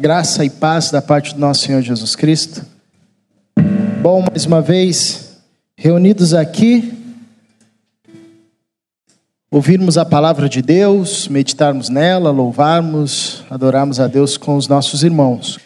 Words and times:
Graça 0.00 0.46
e 0.46 0.48
paz 0.48 0.90
da 0.90 1.02
parte 1.02 1.34
do 1.34 1.40
nosso 1.40 1.66
Senhor 1.66 1.82
Jesus 1.82 2.16
Cristo. 2.16 2.64
Bom, 4.00 4.24
mais 4.30 4.46
uma 4.46 4.62
vez, 4.62 5.42
reunidos 5.76 6.32
aqui, 6.32 6.90
ouvirmos 9.50 9.98
a 9.98 10.04
palavra 10.06 10.48
de 10.48 10.62
Deus, 10.62 11.28
meditarmos 11.28 11.90
nela, 11.90 12.30
louvarmos, 12.30 13.44
adorarmos 13.50 14.00
a 14.00 14.06
Deus 14.06 14.38
com 14.38 14.56
os 14.56 14.66
nossos 14.66 15.04
irmãos. 15.04 15.58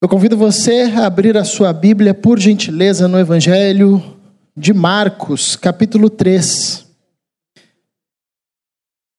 Eu 0.00 0.08
convido 0.08 0.34
você 0.34 0.90
a 0.96 1.04
abrir 1.04 1.36
a 1.36 1.44
sua 1.44 1.70
Bíblia, 1.70 2.14
por 2.14 2.38
gentileza, 2.38 3.06
no 3.06 3.18
Evangelho 3.18 4.16
de 4.56 4.72
Marcos, 4.72 5.56
capítulo 5.56 6.08
3. 6.08 6.86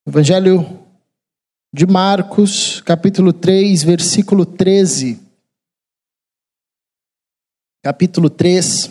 Evangelho 0.08 0.89
de 1.72 1.86
Marcos, 1.86 2.82
capítulo 2.82 3.32
3, 3.32 3.84
versículo 3.84 4.46
13. 4.46 5.20
Capítulo 7.82 8.30
3, 8.30 8.90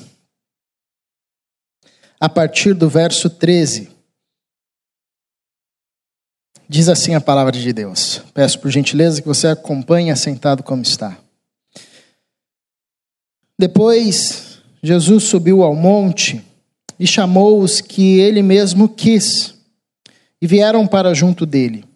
a 2.20 2.28
partir 2.28 2.72
do 2.72 2.88
verso 2.88 3.28
13. 3.28 3.90
Diz 6.68 6.88
assim 6.88 7.14
a 7.14 7.20
palavra 7.20 7.52
de 7.52 7.72
Deus. 7.72 8.22
Peço 8.32 8.60
por 8.60 8.70
gentileza 8.70 9.20
que 9.20 9.28
você 9.28 9.48
acompanhe 9.48 10.10
assentado 10.10 10.62
como 10.62 10.82
está. 10.82 11.18
Depois, 13.58 14.62
Jesus 14.82 15.24
subiu 15.24 15.62
ao 15.62 15.74
monte 15.74 16.44
e 16.98 17.06
chamou 17.06 17.60
os 17.60 17.80
que 17.80 18.20
ele 18.20 18.42
mesmo 18.42 18.88
quis, 18.88 19.54
e 20.40 20.46
vieram 20.46 20.86
para 20.86 21.12
junto 21.12 21.44
dele. 21.44 21.87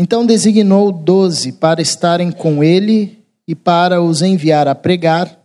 Então 0.00 0.24
designou 0.24 0.92
doze 0.92 1.50
para 1.50 1.82
estarem 1.82 2.30
com 2.30 2.62
ele 2.62 3.18
e 3.48 3.54
para 3.56 4.00
os 4.00 4.22
enviar 4.22 4.68
a 4.68 4.74
pregar 4.74 5.36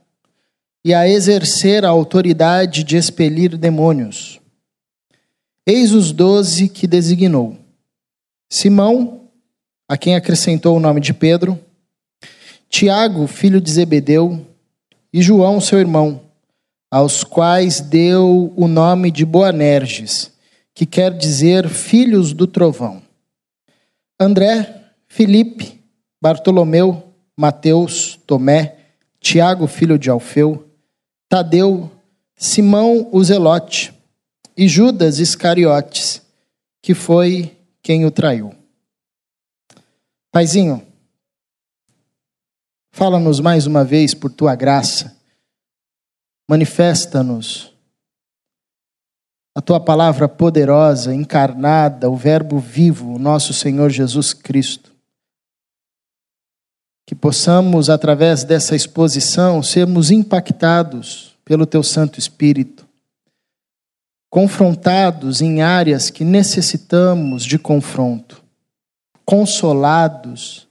e 0.85 0.93
a 0.93 1.09
exercer 1.09 1.83
a 1.83 1.89
autoridade 1.89 2.83
de 2.83 2.95
expelir 2.95 3.57
demônios. 3.57 4.39
Eis 5.65 5.91
os 5.91 6.11
doze 6.11 6.69
que 6.69 6.85
designou: 6.85 7.57
Simão, 8.47 9.21
a 9.89 9.97
quem 9.97 10.15
acrescentou 10.15 10.77
o 10.77 10.79
nome 10.79 11.01
de 11.01 11.15
Pedro, 11.15 11.59
Tiago, 12.69 13.25
filho 13.25 13.59
de 13.59 13.71
Zebedeu, 13.71 14.45
e 15.11 15.19
João, 15.19 15.59
seu 15.59 15.79
irmão, 15.79 16.21
aos 16.91 17.23
quais 17.23 17.81
deu 17.81 18.53
o 18.55 18.67
nome 18.67 19.09
de 19.09 19.25
Boanerges, 19.25 20.31
que 20.75 20.85
quer 20.85 21.11
dizer 21.11 21.67
filhos 21.69 22.33
do 22.33 22.45
trovão. 22.45 23.02
André, 24.23 24.91
Felipe, 25.07 25.83
Bartolomeu, 26.21 27.13
Mateus, 27.37 28.19
Tomé, 28.25 28.77
Tiago, 29.19 29.67
filho 29.67 29.99
de 29.99 30.09
Alfeu, 30.09 30.69
Tadeu, 31.27 31.91
Simão 32.35 33.09
o 33.11 33.23
Zelote 33.23 33.93
e 34.55 34.67
Judas 34.67 35.19
Iscariotes, 35.19 36.21
que 36.81 36.93
foi 36.93 37.57
quem 37.81 38.05
o 38.05 38.11
traiu. 38.11 38.55
Paizinho, 40.31 40.85
fala-nos 42.91 43.39
mais 43.39 43.67
uma 43.67 43.83
vez 43.83 44.13
por 44.13 44.31
tua 44.31 44.55
graça, 44.55 45.15
manifesta-nos 46.49 47.72
a 49.55 49.61
tua 49.61 49.79
palavra 49.79 50.27
poderosa, 50.27 51.13
encarnada, 51.13 52.09
o 52.09 52.15
Verbo 52.15 52.57
vivo, 52.57 53.13
o 53.13 53.19
nosso 53.19 53.53
Senhor 53.53 53.89
Jesus 53.89 54.33
Cristo. 54.33 54.91
Que 57.05 57.13
possamos, 57.13 57.89
através 57.89 58.43
dessa 58.43 58.75
exposição, 58.75 59.61
sermos 59.61 60.09
impactados 60.09 61.35
pelo 61.45 61.65
teu 61.65 61.83
Santo 61.83 62.17
Espírito, 62.17 62.87
confrontados 64.29 65.41
em 65.41 65.61
áreas 65.61 66.09
que 66.09 66.23
necessitamos 66.23 67.45
de 67.45 67.59
confronto, 67.59 68.43
consolados 69.23 70.67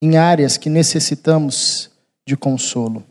em 0.00 0.16
áreas 0.16 0.56
que 0.56 0.70
necessitamos 0.70 1.90
de 2.26 2.36
consolo. 2.36 3.04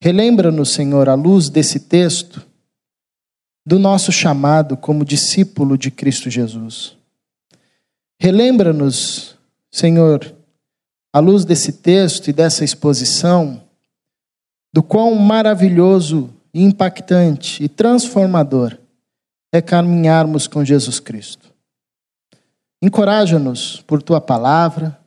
Relembra-nos, 0.00 0.70
Senhor, 0.70 1.08
à 1.08 1.14
luz 1.14 1.50
desse 1.50 1.80
texto, 1.80 2.47
do 3.68 3.78
nosso 3.78 4.10
chamado 4.10 4.78
como 4.78 5.04
discípulo 5.04 5.76
de 5.76 5.90
Cristo 5.90 6.30
Jesus. 6.30 6.96
Relembra-nos, 8.18 9.36
Senhor, 9.70 10.34
à 11.12 11.20
luz 11.20 11.44
desse 11.44 11.72
texto 11.72 12.28
e 12.28 12.32
dessa 12.32 12.64
exposição, 12.64 13.62
do 14.72 14.82
quão 14.82 15.14
maravilhoso, 15.16 16.30
impactante 16.54 17.62
e 17.62 17.68
transformador 17.68 18.74
é 19.52 19.60
caminharmos 19.60 20.46
com 20.46 20.64
Jesus 20.64 20.98
Cristo. 20.98 21.52
Encoraja-nos 22.80 23.82
por 23.82 24.02
tua 24.02 24.18
palavra, 24.18 24.98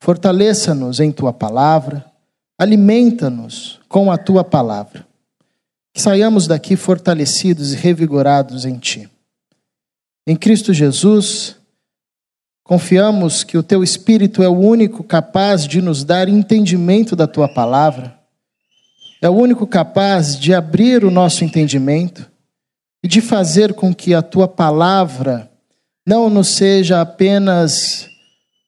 fortaleça-nos 0.00 0.98
em 0.98 1.12
tua 1.12 1.32
palavra, 1.32 2.04
alimenta-nos 2.58 3.78
com 3.88 4.10
a 4.10 4.18
tua 4.18 4.42
palavra. 4.42 5.06
Que 5.94 6.02
saiamos 6.02 6.46
daqui 6.46 6.76
fortalecidos 6.76 7.72
e 7.72 7.76
revigorados 7.76 8.66
em 8.66 8.76
Ti. 8.76 9.08
Em 10.26 10.34
Cristo 10.34 10.74
Jesus, 10.74 11.56
confiamos 12.64 13.44
que 13.44 13.56
o 13.56 13.62
Teu 13.62 13.84
Espírito 13.84 14.42
é 14.42 14.48
o 14.48 14.58
único 14.58 15.04
capaz 15.04 15.68
de 15.68 15.80
nos 15.80 16.02
dar 16.02 16.28
entendimento 16.28 17.14
da 17.14 17.28
Tua 17.28 17.48
palavra, 17.48 18.18
é 19.22 19.28
o 19.28 19.34
único 19.34 19.66
capaz 19.66 20.36
de 20.36 20.52
abrir 20.52 21.04
o 21.04 21.10
nosso 21.10 21.44
entendimento 21.44 22.28
e 23.02 23.08
de 23.08 23.20
fazer 23.20 23.72
com 23.72 23.94
que 23.94 24.14
a 24.14 24.20
Tua 24.20 24.48
palavra 24.48 25.50
não 26.06 26.28
nos 26.28 26.48
seja 26.48 27.00
apenas 27.00 28.08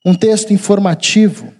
um 0.04 0.14
texto 0.14 0.52
informativo, 0.52 1.52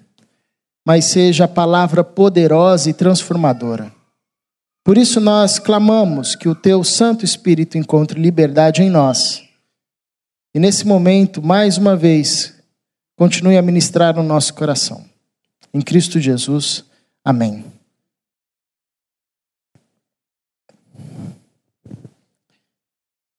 mas 0.86 1.06
seja 1.06 1.46
a 1.46 1.48
palavra 1.48 2.04
poderosa 2.04 2.88
e 2.88 2.94
transformadora. 2.94 3.95
Por 4.86 4.96
isso 4.96 5.20
nós 5.20 5.58
clamamos 5.58 6.36
que 6.36 6.48
o 6.48 6.54
teu 6.54 6.84
Santo 6.84 7.24
Espírito 7.24 7.76
encontre 7.76 8.20
liberdade 8.20 8.84
em 8.84 8.88
nós. 8.88 9.42
E 10.54 10.60
nesse 10.60 10.86
momento, 10.86 11.42
mais 11.42 11.76
uma 11.76 11.96
vez, 11.96 12.54
continue 13.16 13.56
a 13.56 13.62
ministrar 13.62 14.14
no 14.14 14.22
nosso 14.22 14.54
coração. 14.54 15.04
Em 15.74 15.80
Cristo 15.80 16.20
Jesus. 16.20 16.84
Amém. 17.24 17.64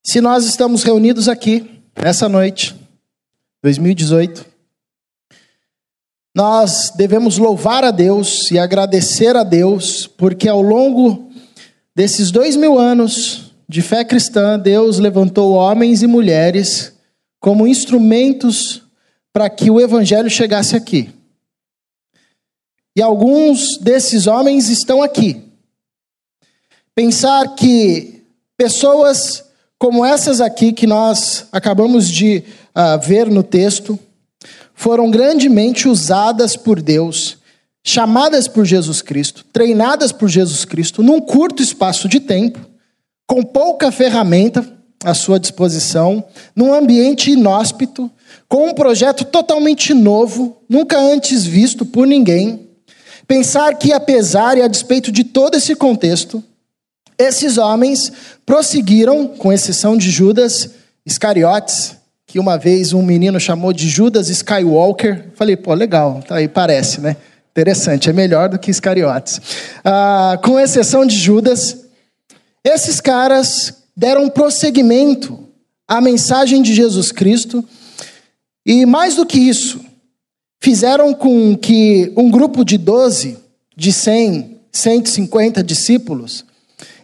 Se 0.05 0.19
nós 0.19 0.43
estamos 0.43 0.83
reunidos 0.83 1.29
aqui, 1.29 1.81
essa 1.95 2.27
noite, 2.27 2.75
2018, 3.63 4.45
nós 6.35 6.91
devemos 6.93 7.37
louvar 7.37 7.85
a 7.85 7.91
Deus 7.91 8.51
e 8.51 8.59
agradecer 8.59 9.33
a 9.37 9.45
Deus, 9.45 10.05
porque 10.05 10.49
ao 10.49 10.61
longo 10.61 11.26
Desses 11.97 12.29
dois 12.29 12.55
mil 12.55 12.77
anos 12.77 13.53
de 13.67 13.81
fé 13.81 14.05
cristã, 14.05 14.59
Deus 14.59 14.99
levantou 14.99 15.53
homens 15.53 16.03
e 16.03 16.07
mulheres 16.07 16.93
como 17.39 17.65
instrumentos 17.65 18.83
para 19.33 19.49
que 19.49 19.71
o 19.71 19.81
evangelho 19.81 20.29
chegasse 20.29 20.75
aqui. 20.75 21.09
E 22.95 23.01
alguns 23.01 23.79
desses 23.79 24.27
homens 24.27 24.69
estão 24.69 25.01
aqui. 25.01 25.41
Pensar 26.93 27.55
que 27.55 28.21
pessoas 28.55 29.43
como 29.79 30.05
essas 30.05 30.39
aqui 30.39 30.73
que 30.73 30.85
nós 30.85 31.47
acabamos 31.51 32.07
de 32.07 32.43
uh, 32.75 33.03
ver 33.07 33.27
no 33.27 33.41
texto 33.41 33.97
foram 34.75 35.09
grandemente 35.09 35.87
usadas 35.87 36.55
por 36.55 36.79
Deus 36.79 37.39
chamadas 37.89 38.47
por 38.47 38.65
Jesus 38.65 39.01
Cristo, 39.01 39.45
treinadas 39.51 40.11
por 40.11 40.27
Jesus 40.27 40.65
Cristo, 40.65 41.01
num 41.01 41.21
curto 41.21 41.63
espaço 41.63 42.09
de 42.09 42.19
tempo, 42.19 42.59
com 43.25 43.41
pouca 43.41 43.91
ferramenta 43.91 44.67
à 45.03 45.13
sua 45.13 45.39
disposição, 45.39 46.23
num 46.55 46.73
ambiente 46.73 47.31
inóspito, 47.31 48.11
com 48.49 48.67
um 48.67 48.73
projeto 48.73 49.23
totalmente 49.23 49.93
novo, 49.93 50.57
nunca 50.67 50.99
antes 50.99 51.45
visto 51.45 51.85
por 51.85 52.05
ninguém. 52.05 52.67
Pensar 53.25 53.75
que, 53.75 53.93
apesar 53.93 54.57
e 54.57 54.61
a 54.61 54.67
despeito 54.67 55.11
de 55.11 55.23
todo 55.23 55.55
esse 55.55 55.75
contexto, 55.75 56.43
esses 57.17 57.57
homens 57.57 58.11
prosseguiram, 58.45 59.27
com 59.27 59.51
exceção 59.51 59.97
de 59.97 60.09
Judas 60.09 60.71
Iscariotes, 61.05 61.95
que 62.25 62.37
uma 62.37 62.57
vez 62.57 62.91
um 62.91 63.01
menino 63.01 63.39
chamou 63.39 63.71
de 63.71 63.87
Judas 63.87 64.27
Skywalker. 64.27 65.29
Falei, 65.35 65.55
pô, 65.55 65.73
legal, 65.73 66.21
tá 66.27 66.35
aí, 66.35 66.47
parece, 66.49 66.99
né? 66.99 67.15
Interessante, 67.57 68.07
é 68.07 68.13
melhor 68.13 68.49
do 68.49 68.59
que 68.59 68.69
Iscariotes. 68.69 69.41
Ah, 69.83 70.39
com 70.43 70.59
exceção 70.59 71.07
de 71.07 71.17
Judas, 71.17 71.75
esses 72.63 73.01
caras 73.01 73.73
deram 73.95 74.29
prosseguimento 74.29 75.39
à 75.87 75.99
mensagem 75.99 76.61
de 76.61 76.71
Jesus 76.75 77.11
Cristo 77.11 77.65
e, 78.63 78.85
mais 78.85 79.15
do 79.15 79.25
que 79.25 79.39
isso, 79.39 79.81
fizeram 80.61 81.15
com 81.15 81.57
que 81.57 82.13
um 82.15 82.29
grupo 82.29 82.63
de 82.63 82.77
12, 82.77 83.39
de 83.75 83.91
100, 83.91 84.59
150 84.71 85.63
discípulos, 85.63 86.45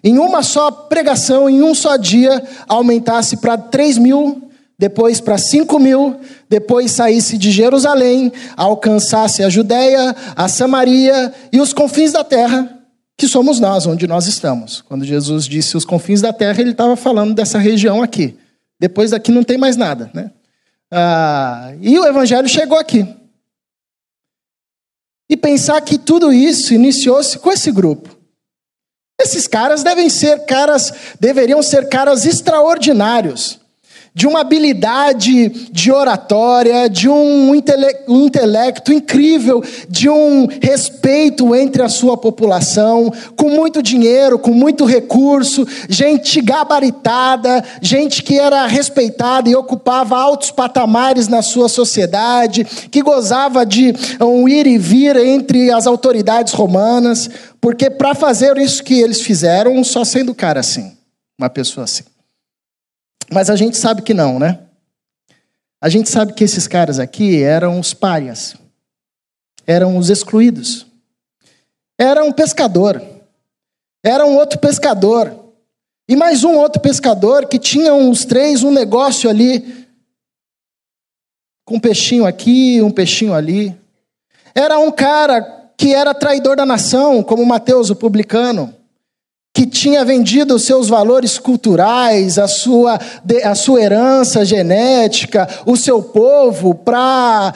em 0.03 0.19
uma 0.19 0.43
só 0.43 0.69
pregação, 0.69 1.49
em 1.49 1.63
um 1.63 1.73
só 1.73 1.97
dia, 1.97 2.43
aumentasse 2.67 3.37
para 3.37 3.57
3 3.57 3.97
mil, 3.97 4.51
depois 4.83 5.21
para 5.21 5.37
5 5.37 5.79
mil, 5.79 6.19
depois 6.49 6.91
saísse 6.91 7.37
de 7.37 7.51
Jerusalém, 7.51 8.33
alcançasse 8.57 9.41
a 9.41 9.47
Judéia, 9.47 10.13
a 10.35 10.49
Samaria 10.49 11.33
e 11.53 11.61
os 11.61 11.71
confins 11.71 12.11
da 12.11 12.21
terra, 12.21 12.83
que 13.17 13.25
somos 13.25 13.61
nós, 13.61 13.87
onde 13.87 14.05
nós 14.05 14.27
estamos. 14.27 14.81
Quando 14.81 15.05
Jesus 15.05 15.45
disse 15.45 15.77
os 15.77 15.85
confins 15.85 16.19
da 16.19 16.33
terra, 16.33 16.59
ele 16.59 16.71
estava 16.71 16.97
falando 16.97 17.33
dessa 17.33 17.57
região 17.57 18.03
aqui. 18.03 18.37
Depois 18.77 19.11
daqui 19.11 19.31
não 19.31 19.41
tem 19.41 19.57
mais 19.57 19.77
nada, 19.77 20.11
né? 20.13 20.31
Ah, 20.91 21.71
e 21.79 21.97
o 21.97 22.05
evangelho 22.05 22.49
chegou 22.49 22.77
aqui. 22.77 23.07
E 25.29 25.37
pensar 25.37 25.79
que 25.79 25.97
tudo 25.97 26.33
isso 26.33 26.73
iniciou-se 26.73 27.39
com 27.39 27.53
esse 27.53 27.71
grupo. 27.71 28.13
Esses 29.17 29.47
caras 29.47 29.81
devem 29.81 30.09
ser 30.09 30.43
caras, 30.43 30.91
deveriam 31.21 31.63
ser 31.63 31.87
caras 31.87 32.25
extraordinários 32.25 33.62
de 34.15 34.27
uma 34.27 34.41
habilidade 34.41 35.49
de 35.71 35.91
oratória, 35.91 36.87
de 36.87 37.09
um, 37.09 37.55
intele 37.55 37.87
intelecto 38.07 38.93
incrível, 38.93 39.63
de 39.89 40.07
um 40.07 40.47
respeito 40.61 41.55
entre 41.55 41.81
a 41.81 41.89
sua 41.89 42.15
população, 42.15 43.11
com 43.35 43.49
muito 43.49 43.81
dinheiro, 43.81 44.37
com 44.37 44.51
muito 44.51 44.85
recurso, 44.85 45.67
gente 45.89 46.39
gabaritada, 46.41 47.63
gente 47.81 48.21
que 48.21 48.37
era 48.37 48.67
respeitada 48.67 49.49
e 49.49 49.55
ocupava 49.55 50.15
altos 50.15 50.51
patamares 50.51 51.27
na 51.27 51.41
sua 51.41 51.67
sociedade, 51.67 52.63
que 52.63 53.01
gozava 53.01 53.65
de 53.65 53.95
um 54.21 54.47
ir 54.47 54.67
e 54.67 54.77
vir 54.77 55.15
entre 55.15 55.71
as 55.71 55.87
autoridades 55.87 56.53
romanas, 56.53 57.29
porque 57.59 57.89
para 57.89 58.13
fazer 58.13 58.57
isso 58.59 58.83
que 58.83 58.93
eles 58.93 59.21
fizeram, 59.21 59.83
só 59.83 60.03
sendo 60.03 60.35
cara 60.35 60.59
assim, 60.59 60.91
uma 61.39 61.49
pessoa 61.49 61.85
assim. 61.85 62.03
Mas 63.33 63.49
a 63.49 63.55
gente 63.55 63.75
sabe 63.75 64.03
que 64.03 64.13
não, 64.13 64.37
né? 64.37 64.59
A 65.81 65.89
gente 65.89 66.09
sabe 66.09 66.33
que 66.33 66.43
esses 66.43 66.67
caras 66.67 66.99
aqui 66.99 67.41
eram 67.41 67.79
os 67.79 67.93
párias, 67.93 68.55
eram 69.65 69.97
os 69.97 70.09
excluídos. 70.09 70.85
Era 71.97 72.23
um 72.23 72.31
pescador, 72.31 73.01
era 74.03 74.25
um 74.25 74.35
outro 74.35 74.59
pescador, 74.59 75.33
e 76.07 76.15
mais 76.15 76.43
um 76.43 76.55
outro 76.57 76.81
pescador 76.81 77.47
que 77.47 77.57
tinha 77.57 77.93
uns 77.93 78.23
três, 78.23 78.63
um 78.63 78.71
negócio 78.71 79.29
ali, 79.29 79.87
com 81.65 81.77
um 81.77 81.79
peixinho 81.79 82.25
aqui, 82.25 82.81
um 82.81 82.91
peixinho 82.91 83.33
ali. 83.33 83.75
Era 84.53 84.77
um 84.79 84.91
cara 84.91 85.71
que 85.75 85.93
era 85.93 86.13
traidor 86.13 86.55
da 86.55 86.65
nação, 86.65 87.23
como 87.23 87.45
Mateus, 87.45 87.89
o 87.89 87.95
publicano 87.95 88.82
que 89.53 89.67
tinha 89.67 90.03
vendido 90.03 90.55
os 90.55 90.65
seus 90.65 90.89
valores 90.89 91.37
culturais, 91.37 92.39
a 92.39 92.47
sua, 92.47 92.99
a 93.43 93.53
sua 93.53 93.81
herança 93.81 94.43
genética, 94.43 95.47
o 95.63 95.77
seu 95.77 96.01
povo, 96.01 96.73
para 96.73 97.53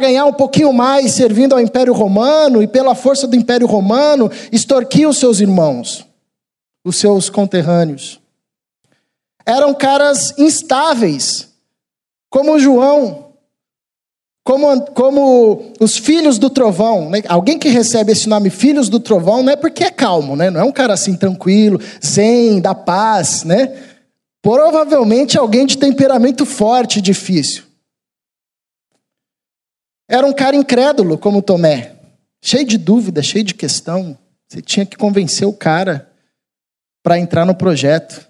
ganhar 0.00 0.24
um 0.24 0.32
pouquinho 0.32 0.72
mais 0.72 1.12
servindo 1.12 1.52
ao 1.52 1.60
Império 1.60 1.92
Romano, 1.92 2.62
e 2.62 2.66
pela 2.66 2.94
força 2.94 3.26
do 3.26 3.36
Império 3.36 3.66
Romano, 3.66 4.30
extorquia 4.50 5.06
os 5.06 5.18
seus 5.18 5.38
irmãos, 5.38 6.06
os 6.82 6.96
seus 6.96 7.28
conterrâneos. 7.28 8.18
Eram 9.44 9.74
caras 9.74 10.34
instáveis, 10.38 11.50
como 12.30 12.58
João, 12.58 13.27
como, 14.48 14.80
como 14.92 15.74
os 15.78 15.98
filhos 15.98 16.38
do 16.38 16.48
trovão. 16.48 17.10
Né? 17.10 17.22
Alguém 17.28 17.58
que 17.58 17.68
recebe 17.68 18.12
esse 18.12 18.26
nome, 18.30 18.48
filhos 18.48 18.88
do 18.88 18.98
trovão, 18.98 19.42
não 19.42 19.52
é 19.52 19.56
porque 19.56 19.84
é 19.84 19.90
calmo, 19.90 20.34
né? 20.34 20.48
não 20.48 20.58
é 20.58 20.64
um 20.64 20.72
cara 20.72 20.94
assim 20.94 21.14
tranquilo, 21.14 21.78
zen, 22.02 22.58
da 22.58 22.74
paz. 22.74 23.44
Né? 23.44 23.78
Provavelmente 24.40 25.36
alguém 25.36 25.66
de 25.66 25.76
temperamento 25.76 26.46
forte 26.46 26.98
e 26.98 27.02
difícil. 27.02 27.64
Era 30.08 30.26
um 30.26 30.32
cara 30.32 30.56
incrédulo, 30.56 31.18
como 31.18 31.42
Tomé, 31.42 31.96
cheio 32.42 32.64
de 32.64 32.78
dúvida, 32.78 33.22
cheio 33.22 33.44
de 33.44 33.52
questão. 33.52 34.16
Você 34.48 34.62
tinha 34.62 34.86
que 34.86 34.96
convencer 34.96 35.46
o 35.46 35.52
cara 35.52 36.10
para 37.02 37.18
entrar 37.18 37.44
no 37.44 37.54
projeto. 37.54 38.26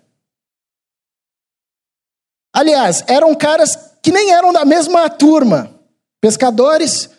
Aliás, 2.52 3.04
eram 3.06 3.32
caras 3.36 3.92
que 4.02 4.10
nem 4.10 4.32
eram 4.32 4.52
da 4.52 4.64
mesma 4.64 5.08
turma. 5.08 5.77
Pescadores, 6.20 7.10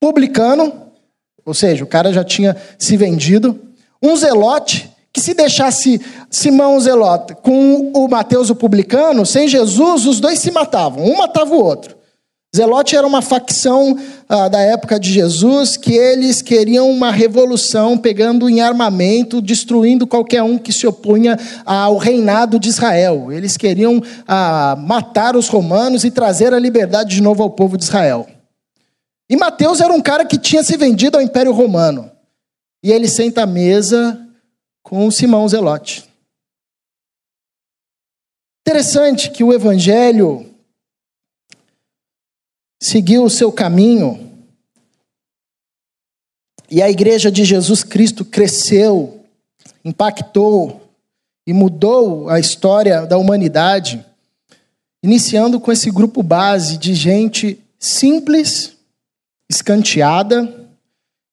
publicano, 0.00 0.88
ou 1.44 1.54
seja, 1.54 1.84
o 1.84 1.86
cara 1.86 2.12
já 2.12 2.24
tinha 2.24 2.56
se 2.78 2.96
vendido, 2.96 3.58
um 4.02 4.16
zelote, 4.16 4.90
que 5.12 5.20
se 5.20 5.34
deixasse 5.34 6.00
Simão 6.30 6.78
Zelote 6.78 7.34
com 7.42 7.90
o 7.94 8.08
Mateus 8.08 8.50
o 8.50 8.54
publicano, 8.54 9.24
sem 9.24 9.48
Jesus, 9.48 10.06
os 10.06 10.20
dois 10.20 10.38
se 10.38 10.50
matavam, 10.50 11.04
um 11.04 11.16
matava 11.16 11.54
o 11.54 11.64
outro. 11.64 11.96
Zelote 12.54 12.96
era 12.96 13.06
uma 13.06 13.20
facção 13.20 13.98
ah, 14.26 14.48
da 14.48 14.58
época 14.60 14.98
de 14.98 15.12
Jesus 15.12 15.76
que 15.76 15.92
eles 15.92 16.40
queriam 16.40 16.90
uma 16.90 17.10
revolução, 17.10 17.98
pegando 17.98 18.48
em 18.48 18.62
armamento, 18.62 19.42
destruindo 19.42 20.06
qualquer 20.06 20.42
um 20.42 20.56
que 20.56 20.72
se 20.72 20.86
opunha 20.86 21.38
ao 21.66 21.98
reinado 21.98 22.58
de 22.58 22.70
Israel. 22.70 23.30
Eles 23.30 23.56
queriam 23.56 24.02
ah, 24.26 24.76
matar 24.78 25.36
os 25.36 25.48
romanos 25.48 26.04
e 26.04 26.10
trazer 26.10 26.54
a 26.54 26.58
liberdade 26.58 27.16
de 27.16 27.22
novo 27.22 27.42
ao 27.42 27.50
povo 27.50 27.76
de 27.76 27.84
Israel. 27.84 28.26
E 29.30 29.36
Mateus 29.36 29.80
era 29.80 29.92
um 29.92 30.00
cara 30.00 30.24
que 30.24 30.38
tinha 30.38 30.62
se 30.62 30.76
vendido 30.76 31.16
ao 31.16 31.22
Império 31.22 31.52
Romano. 31.52 32.10
E 32.82 32.90
ele 32.90 33.08
senta 33.08 33.42
à 33.42 33.46
mesa 33.46 34.26
com 34.82 35.10
Simão 35.10 35.46
Zelote. 35.48 36.08
Interessante 38.66 39.30
que 39.30 39.44
o 39.44 39.52
Evangelho 39.52 40.48
seguiu 42.80 43.24
o 43.24 43.30
seu 43.30 43.50
caminho 43.50 44.28
e 46.70 46.82
a 46.82 46.90
igreja 46.90 47.30
de 47.30 47.44
Jesus 47.44 47.82
Cristo 47.82 48.24
cresceu, 48.24 49.24
impactou 49.84 50.88
e 51.46 51.52
mudou 51.52 52.28
a 52.28 52.38
história 52.38 53.06
da 53.06 53.16
humanidade, 53.16 54.04
iniciando 55.02 55.58
com 55.58 55.72
esse 55.72 55.90
grupo 55.90 56.22
base 56.22 56.76
de 56.76 56.94
gente 56.94 57.58
simples 57.78 58.77
escanteada, 59.50 60.68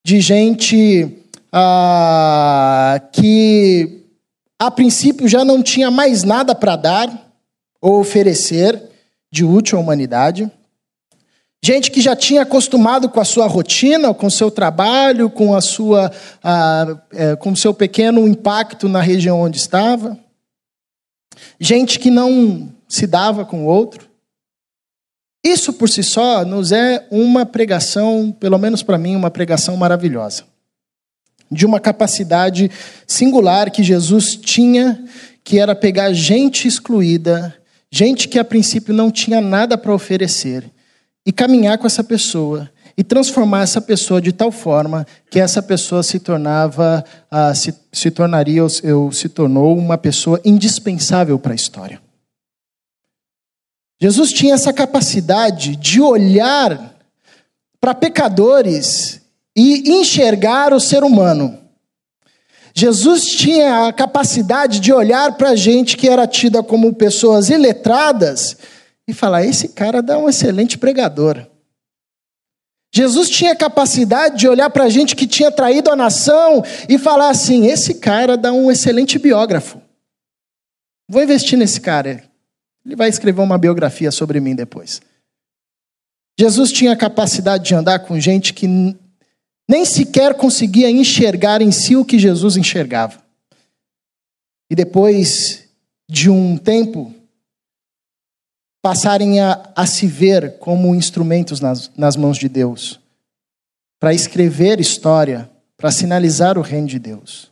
de 0.05 0.21
gente 0.21 1.23
ah, 1.51 3.01
que 3.11 4.03
a 4.59 4.71
princípio 4.71 5.27
já 5.27 5.43
não 5.43 5.61
tinha 5.61 5.91
mais 5.91 6.23
nada 6.23 6.55
para 6.55 6.75
dar 6.75 7.31
ou 7.81 7.99
oferecer 7.99 8.81
de 9.31 9.43
útil 9.43 9.77
à 9.77 9.81
humanidade. 9.81 10.49
Gente 11.63 11.89
que 11.89 11.99
já 11.99 12.15
tinha 12.15 12.43
acostumado 12.43 13.09
com 13.09 13.19
a 13.19 13.25
sua 13.25 13.47
rotina, 13.47 14.13
com 14.13 14.27
o 14.27 14.31
seu 14.31 14.51
trabalho, 14.51 15.29
com 15.29 15.55
a 15.55 15.61
sua, 15.61 16.11
ah, 16.43 16.97
é, 17.11 17.35
com 17.35 17.51
o 17.51 17.57
seu 17.57 17.73
pequeno 17.73 18.27
impacto 18.27 18.87
na 18.87 19.01
região 19.01 19.41
onde 19.41 19.57
estava. 19.57 20.17
Gente 21.59 21.99
que 21.99 22.11
não 22.11 22.69
se 22.87 23.07
dava 23.07 23.43
com 23.43 23.65
o 23.65 23.67
outro. 23.67 24.07
Isso 25.45 25.71
por 25.71 25.87
si 25.87 26.01
só 26.01 26.43
nos 26.43 26.71
é 26.71 27.05
uma 27.11 27.45
pregação, 27.45 28.35
pelo 28.39 28.57
menos 28.57 28.81
para 28.81 28.97
mim, 28.97 29.15
uma 29.15 29.29
pregação 29.29 29.77
maravilhosa. 29.77 30.43
De 31.51 31.67
uma 31.67 31.79
capacidade 31.79 32.71
singular 33.05 33.69
que 33.69 33.83
Jesus 33.83 34.35
tinha, 34.35 35.03
que 35.43 35.59
era 35.59 35.75
pegar 35.75 36.11
gente 36.13 36.67
excluída, 36.67 37.55
gente 37.91 38.27
que 38.27 38.39
a 38.39 38.43
princípio 38.43 38.91
não 38.91 39.11
tinha 39.11 39.39
nada 39.39 39.77
para 39.77 39.93
oferecer, 39.93 40.63
e 41.23 41.31
caminhar 41.31 41.77
com 41.77 41.85
essa 41.85 42.03
pessoa 42.03 42.67
e 42.97 43.03
transformar 43.03 43.63
essa 43.63 43.81
pessoa 43.81 44.21
de 44.21 44.31
tal 44.31 44.51
forma 44.51 45.05
que 45.29 45.39
essa 45.39 45.61
pessoa 45.61 46.01
se 46.01 46.17
tornava, 46.17 47.03
uh, 47.31 47.53
se, 47.53 47.75
se 47.91 48.09
tornaria, 48.09 48.63
ou 48.63 49.11
se 49.11 49.29
tornou 49.29 49.77
uma 49.77 49.97
pessoa 49.97 50.39
indispensável 50.45 51.37
para 51.37 51.51
a 51.51 51.55
história. 51.55 52.04
Jesus 54.01 54.31
tinha 54.31 54.55
essa 54.55 54.73
capacidade 54.73 55.75
de 55.75 56.01
olhar 56.01 56.95
para 57.79 57.95
pecadores 57.95 59.21
e 59.55 59.91
enxergar 59.91 60.73
o 60.73 60.79
ser 60.79 61.03
humano. 61.03 61.57
Jesus 62.73 63.25
tinha 63.25 63.87
a 63.87 63.93
capacidade 63.93 64.81
de 64.81 64.91
olhar 64.91 65.37
para 65.37 65.55
gente 65.55 65.95
que 65.95 66.09
era 66.09 66.27
tida 66.27 66.61
como 66.61 66.93
pessoas 66.93 67.49
iletradas 67.49 68.57
e 69.07 69.13
falar: 69.13 69.45
esse 69.45 69.69
cara 69.69 70.01
dá 70.01 70.17
um 70.17 70.27
excelente 70.27 70.77
pregador. 70.77 71.47
Jesus 72.93 73.29
tinha 73.29 73.53
a 73.53 73.55
capacidade 73.55 74.37
de 74.37 74.47
olhar 74.47 74.69
para 74.69 74.89
gente 74.89 75.15
que 75.15 75.27
tinha 75.27 75.51
traído 75.51 75.89
a 75.89 75.95
nação 75.95 76.63
e 76.89 76.97
falar 76.97 77.29
assim: 77.29 77.65
esse 77.67 77.95
cara 77.95 78.35
dá 78.35 78.51
um 78.51 78.69
excelente 78.69 79.17
biógrafo. 79.17 79.81
Vou 81.07 81.23
investir 81.23 81.57
nesse 81.57 81.79
cara. 81.79 82.23
Ele 82.85 82.95
vai 82.95 83.09
escrever 83.09 83.41
uma 83.41 83.57
biografia 83.57 84.11
sobre 84.11 84.39
mim 84.39 84.55
depois. 84.55 85.01
Jesus 86.39 86.71
tinha 86.71 86.91
a 86.91 86.97
capacidade 86.97 87.65
de 87.65 87.73
andar 87.73 87.99
com 87.99 88.19
gente 88.19 88.53
que 88.53 88.67
nem 89.67 89.85
sequer 89.85 90.35
conseguia 90.35 90.91
enxergar 90.91 91.61
em 91.61 91.71
si 91.71 91.95
o 91.95 92.05
que 92.05 92.19
Jesus 92.19 92.57
enxergava. 92.57 93.23
E 94.69 94.75
depois 94.75 95.63
de 96.09 96.29
um 96.29 96.57
tempo, 96.57 97.13
passarem 98.81 99.39
a, 99.39 99.71
a 99.75 99.87
se 99.87 100.05
ver 100.05 100.59
como 100.59 100.93
instrumentos 100.93 101.59
nas, 101.59 101.89
nas 101.97 102.15
mãos 102.15 102.37
de 102.37 102.47
Deus, 102.47 102.99
para 103.99 104.13
escrever 104.13 104.79
história, 104.79 105.49
para 105.75 105.91
sinalizar 105.91 106.57
o 106.57 106.61
reino 106.61 106.87
de 106.87 106.99
Deus. 106.99 107.51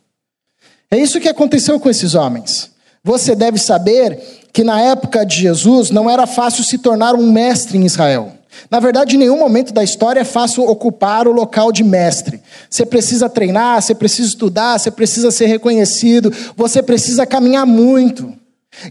É 0.88 0.96
isso 0.96 1.20
que 1.20 1.28
aconteceu 1.28 1.80
com 1.80 1.90
esses 1.90 2.14
homens. 2.14 2.70
Você 3.02 3.34
deve 3.34 3.58
saber 3.58 4.43
que 4.54 4.62
na 4.62 4.80
época 4.80 5.26
de 5.26 5.34
Jesus 5.34 5.90
não 5.90 6.08
era 6.08 6.28
fácil 6.28 6.62
se 6.62 6.78
tornar 6.78 7.16
um 7.16 7.32
mestre 7.32 7.76
em 7.76 7.84
Israel. 7.84 8.32
Na 8.70 8.78
verdade, 8.78 9.16
em 9.16 9.18
nenhum 9.18 9.36
momento 9.36 9.74
da 9.74 9.82
história 9.82 10.20
é 10.20 10.24
fácil 10.24 10.62
ocupar 10.62 11.26
o 11.26 11.32
local 11.32 11.72
de 11.72 11.82
mestre. 11.82 12.40
Você 12.70 12.86
precisa 12.86 13.28
treinar, 13.28 13.82
você 13.82 13.96
precisa 13.96 14.28
estudar, 14.28 14.78
você 14.78 14.92
precisa 14.92 15.32
ser 15.32 15.46
reconhecido, 15.46 16.32
você 16.56 16.80
precisa 16.80 17.26
caminhar 17.26 17.66
muito. 17.66 18.32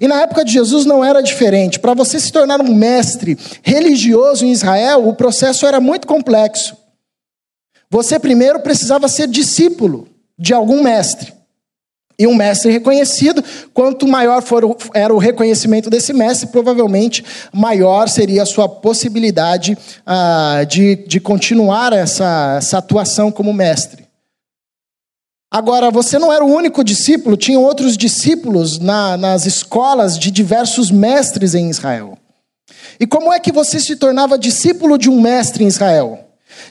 E 0.02 0.08
na 0.08 0.22
época 0.24 0.44
de 0.44 0.52
Jesus 0.52 0.86
não 0.86 1.02
era 1.04 1.22
diferente. 1.22 1.80
Para 1.80 1.94
você 1.94 2.20
se 2.20 2.30
tornar 2.30 2.60
um 2.60 2.76
mestre 2.76 3.38
religioso 3.62 4.46
em 4.46 4.52
Israel, 4.52 5.08
o 5.08 5.16
processo 5.16 5.66
era 5.66 5.80
muito 5.80 6.06
complexo. 6.06 6.76
Você 7.90 8.20
primeiro 8.20 8.60
precisava 8.60 9.08
ser 9.08 9.30
discípulo 9.30 10.10
de 10.38 10.54
algum 10.54 10.84
mestre. 10.84 11.34
E 12.24 12.28
um 12.28 12.34
mestre 12.34 12.72
reconhecido, 12.72 13.44
quanto 13.74 14.08
maior 14.08 14.42
for 14.42 14.64
o, 14.64 14.78
era 14.94 15.14
o 15.14 15.18
reconhecimento 15.18 15.90
desse 15.90 16.14
mestre, 16.14 16.48
provavelmente 16.48 17.22
maior 17.52 18.08
seria 18.08 18.44
a 18.44 18.46
sua 18.46 18.70
possibilidade 18.70 19.78
ah, 20.06 20.64
de, 20.66 20.96
de 21.06 21.20
continuar 21.20 21.92
essa, 21.92 22.56
essa 22.60 22.78
atuação 22.78 23.30
como 23.30 23.52
mestre. 23.52 24.08
Agora, 25.52 25.92
você 25.92 26.18
não 26.18 26.32
era 26.32 26.46
o 26.46 26.48
único 26.48 26.82
discípulo, 26.82 27.36
tinham 27.36 27.62
outros 27.62 27.98
discípulos 27.98 28.80
na, 28.80 29.18
nas 29.18 29.46
escolas 29.46 30.18
de 30.18 30.32
diversos 30.32 30.90
mestres 30.90 31.54
em 31.54 31.70
Israel. 31.70 32.18
E 33.02 33.06
como 33.06 33.34
é 33.34 33.40
que 33.40 33.52
você 33.52 33.82
se 33.82 33.98
tornava 33.98 34.40
discípulo 34.40 34.98
de 34.98 35.10
um 35.10 35.20
mestre 35.20 35.66
em 35.66 35.68
Israel? 35.68 36.23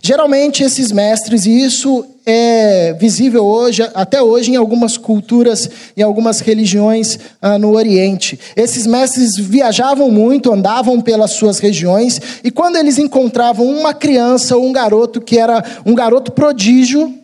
Geralmente 0.05 0.65
esses 0.65 0.91
mestres, 0.91 1.47
e 1.47 1.65
isso 1.65 2.05
é 2.27 2.93
visível 2.95 3.45
hoje, 3.45 3.89
até 3.95 4.21
hoje 4.21 4.51
em 4.51 4.57
algumas 4.57 4.97
culturas, 4.97 5.71
em 5.97 6.03
algumas 6.03 6.41
religiões 6.41 7.21
ah, 7.41 7.57
no 7.57 7.77
Oriente. 7.77 8.37
Esses 8.57 8.85
mestres 8.85 9.37
viajavam 9.37 10.11
muito, 10.11 10.53
andavam 10.53 11.01
pelas 11.01 11.31
suas 11.31 11.61
regiões, 11.61 12.21
e 12.43 12.51
quando 12.51 12.77
eles 12.77 12.99
encontravam 12.99 13.65
uma 13.65 13.95
criança 13.95 14.57
ou 14.57 14.67
um 14.67 14.73
garoto 14.73 15.21
que 15.21 15.39
era 15.39 15.65
um 15.87 15.95
garoto 15.95 16.33
prodígio, 16.33 17.15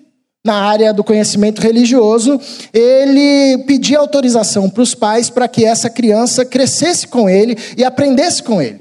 na 0.47 0.55
área 0.55 0.95
do 0.95 1.03
conhecimento 1.03 1.61
religioso, 1.61 2.41
ele 2.73 3.59
pedia 3.67 3.99
autorização 3.99 4.71
para 4.71 4.83
os 4.83 4.95
pais 4.95 5.29
para 5.29 5.49
que 5.49 5.65
essa 5.65 5.91
criança 5.91 6.45
crescesse 6.45 7.09
com 7.09 7.29
ele 7.29 7.59
e 7.77 7.85
aprendesse 7.85 8.41
com 8.43 8.63
ele. 8.63 8.81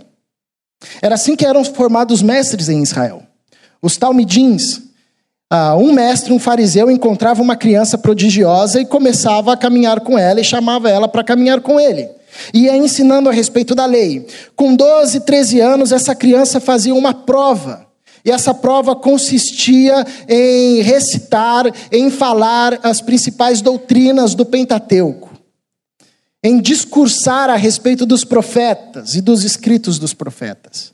Era 1.02 1.16
assim 1.16 1.36
que 1.36 1.46
eram 1.46 1.66
formados 1.66 2.22
mestres 2.22 2.70
em 2.70 2.84
Israel. 2.84 3.27
Os 3.88 3.96
talmidins, 3.96 4.82
um 5.80 5.94
mestre, 5.94 6.34
um 6.34 6.40
fariseu, 6.40 6.92
encontrava 6.92 7.42
uma 7.42 7.56
criança 7.56 7.98
prodigiosa 7.98 8.82
e 8.82 8.86
começava 8.86 9.54
a 9.54 9.56
caminhar 9.56 10.02
com 10.02 10.20
ela 10.20 10.42
e 10.42 10.44
chamava 10.44 10.90
ela 10.90 11.08
para 11.08 11.24
caminhar 11.24 11.62
com 11.62 11.80
ele. 11.80 12.10
Ia 12.54 12.76
ensinando 12.76 13.30
a 13.30 13.32
respeito 13.32 13.74
da 13.74 13.86
lei. 13.86 14.28
Com 14.58 14.76
12, 14.76 15.22
13 15.22 15.62
anos, 15.62 15.94
essa 15.94 16.14
criança 16.14 16.60
fazia 16.60 16.94
uma 16.94 17.14
prova 17.14 17.88
e 18.26 18.30
essa 18.30 18.54
prova 18.54 18.94
consistia 18.94 20.06
em 20.28 20.82
recitar, 20.82 21.64
em 21.90 22.12
falar 22.12 22.82
as 22.84 23.00
principais 23.00 23.62
doutrinas 23.62 24.36
do 24.36 24.46
Pentateuco, 24.46 25.32
em 26.44 26.60
discursar 26.60 27.50
a 27.50 27.56
respeito 27.56 28.06
dos 28.06 28.26
profetas 28.26 29.16
e 29.16 29.22
dos 29.22 29.46
escritos 29.46 29.98
dos 29.98 30.14
profetas. 30.14 30.92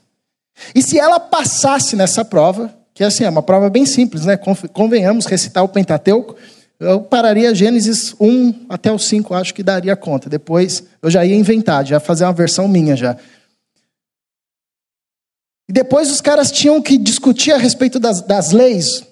E 0.72 0.80
se 0.80 0.96
ela 0.96 1.18
passasse 1.18 1.96
nessa 1.96 2.24
prova, 2.24 2.72
que 2.94 3.02
assim, 3.02 3.24
é 3.24 3.28
uma 3.28 3.42
prova 3.42 3.68
bem 3.68 3.84
simples, 3.84 4.24
né? 4.24 4.38
Convenhamos 4.72 5.26
recitar 5.26 5.64
o 5.64 5.68
Pentateuco, 5.68 6.36
eu 6.78 7.00
pararia 7.00 7.54
Gênesis 7.54 8.14
1 8.20 8.66
até 8.68 8.92
o 8.92 8.98
5, 8.98 9.34
acho 9.34 9.54
que 9.54 9.62
daria 9.62 9.96
conta. 9.96 10.30
Depois 10.30 10.84
eu 11.02 11.10
já 11.10 11.24
ia 11.24 11.34
inventar, 11.34 11.84
já 11.84 11.98
fazer 11.98 12.24
uma 12.24 12.32
versão 12.32 12.68
minha 12.68 12.96
já. 12.96 13.16
E 15.68 15.72
depois 15.72 16.10
os 16.10 16.20
caras 16.20 16.52
tinham 16.52 16.80
que 16.82 16.98
discutir 16.98 17.52
a 17.52 17.56
respeito 17.56 17.98
das, 17.98 18.20
das 18.20 18.52
leis, 18.52 19.02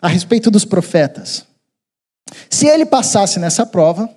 a 0.00 0.08
respeito 0.08 0.50
dos 0.50 0.64
profetas. 0.64 1.44
Se 2.48 2.66
ele 2.66 2.86
passasse 2.86 3.38
nessa 3.38 3.66
prova, 3.66 4.08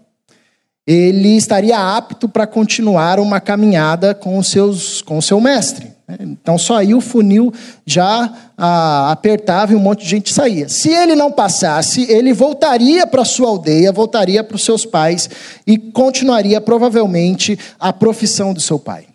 ele 0.87 1.35
estaria 1.35 1.77
apto 1.77 2.29
para 2.29 2.45
continuar 2.45 3.19
uma 3.19 3.39
caminhada 3.39 4.13
com, 4.13 4.37
os 4.37 4.49
seus, 4.49 5.01
com 5.01 5.17
o 5.17 5.21
seu 5.21 5.41
mestre. 5.41 5.95
Então 6.19 6.55
só 6.55 6.77
aí 6.77 6.93
o 6.93 7.01
funil 7.01 7.51
já 7.83 8.31
ah, 8.55 9.11
apertava 9.11 9.73
e 9.73 9.75
um 9.75 9.79
monte 9.79 10.03
de 10.03 10.09
gente 10.09 10.31
saía. 10.31 10.69
Se 10.69 10.89
ele 10.89 11.15
não 11.15 11.31
passasse, 11.31 12.05
ele 12.11 12.31
voltaria 12.31 13.07
para 13.07 13.25
sua 13.25 13.49
aldeia, 13.49 13.91
voltaria 13.91 14.43
para 14.43 14.55
os 14.55 14.63
seus 14.63 14.85
pais 14.85 15.27
e 15.65 15.77
continuaria 15.77 16.61
provavelmente 16.61 17.57
a 17.79 17.91
profissão 17.91 18.53
do 18.53 18.61
seu 18.61 18.77
pai. 18.77 19.07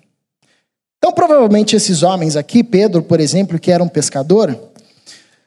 Então, 0.98 1.12
provavelmente, 1.12 1.74
esses 1.74 2.02
homens 2.02 2.36
aqui, 2.36 2.62
Pedro, 2.62 3.02
por 3.02 3.20
exemplo, 3.20 3.58
que 3.58 3.70
era 3.70 3.82
um 3.82 3.88
pescador, 3.88 4.54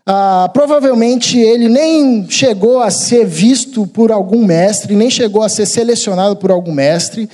ah, 0.06 0.50
provavelmente 0.54 1.38
ele 1.40 1.70
nem 1.70 2.30
chegou 2.30 2.82
a 2.82 2.92
ser 2.92 3.26
visto 3.26 3.88
por 3.88 4.12
algum 4.12 4.46
mestre, 4.46 4.96
nem 4.96 5.10
chegou 5.10 5.42
a 5.42 5.50
ser 5.50 5.66
selecionado 5.66 6.36
por 6.36 6.52
algum 6.52 6.74
mestre, 6.74 7.30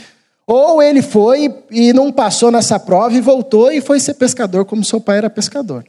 ou 0.46 0.82
ele 0.82 1.02
foi 1.02 1.54
e 1.72 1.94
não 1.94 2.12
passou 2.12 2.52
nessa 2.52 2.80
prova 2.80 3.16
e 3.16 3.22
voltou 3.22 3.72
e 3.72 3.82
foi 3.82 4.00
ser 4.00 4.16
pescador, 4.16 4.66
como 4.66 4.84
seu 4.84 5.02
pai 5.02 5.18
era 5.18 5.30
pescador. 5.30 5.86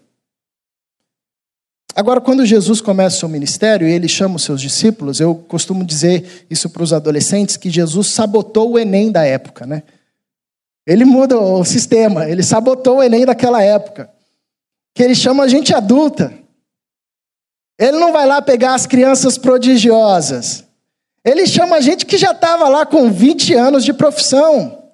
Agora, 1.95 2.21
quando 2.21 2.47
Jesus 2.47 2.81
começa 2.81 3.17
o 3.17 3.21
seu 3.21 3.29
ministério 3.29 3.87
e 3.87 3.93
ele 3.93 4.09
chama 4.09 4.37
os 4.37 4.45
seus 4.45 4.61
discípulos, 4.61 5.21
eu 5.21 5.35
costumo 5.35 5.85
dizer 5.85 6.47
isso 6.49 6.71
para 6.71 6.83
os 6.83 6.93
adolescentes, 6.93 7.57
que 7.57 7.69
Jesus 7.69 8.09
sabotou 8.09 8.73
o 8.73 8.79
Enem 8.79 9.11
da 9.11 9.25
época, 9.25 9.67
né? 9.67 9.83
Ele 10.87 11.05
muda 11.05 11.39
o 11.39 11.65
sistema, 11.65 12.29
ele 12.29 12.43
sabotou 12.43 12.99
o 12.99 13.03
Enem 13.03 13.27
daquela 13.27 13.63
época. 13.63 14.09
Que 14.95 15.03
ele 15.03 15.15
chama 15.15 15.45
a 15.45 15.49
gente 15.49 15.75
adulta. 15.75 16.33
Ele 17.81 17.99
não 17.99 18.13
vai 18.13 18.27
lá 18.27 18.43
pegar 18.43 18.75
as 18.75 18.87
crianças 18.87 19.39
prodigiosas. 19.39 20.63
Ele 21.25 21.47
chama 21.47 21.81
gente 21.81 22.05
que 22.05 22.19
já 22.19 22.33
estava 22.33 22.69
lá 22.69 22.85
com 22.85 23.11
20 23.11 23.55
anos 23.55 23.85
de 23.87 23.95
profissão. 23.95 24.85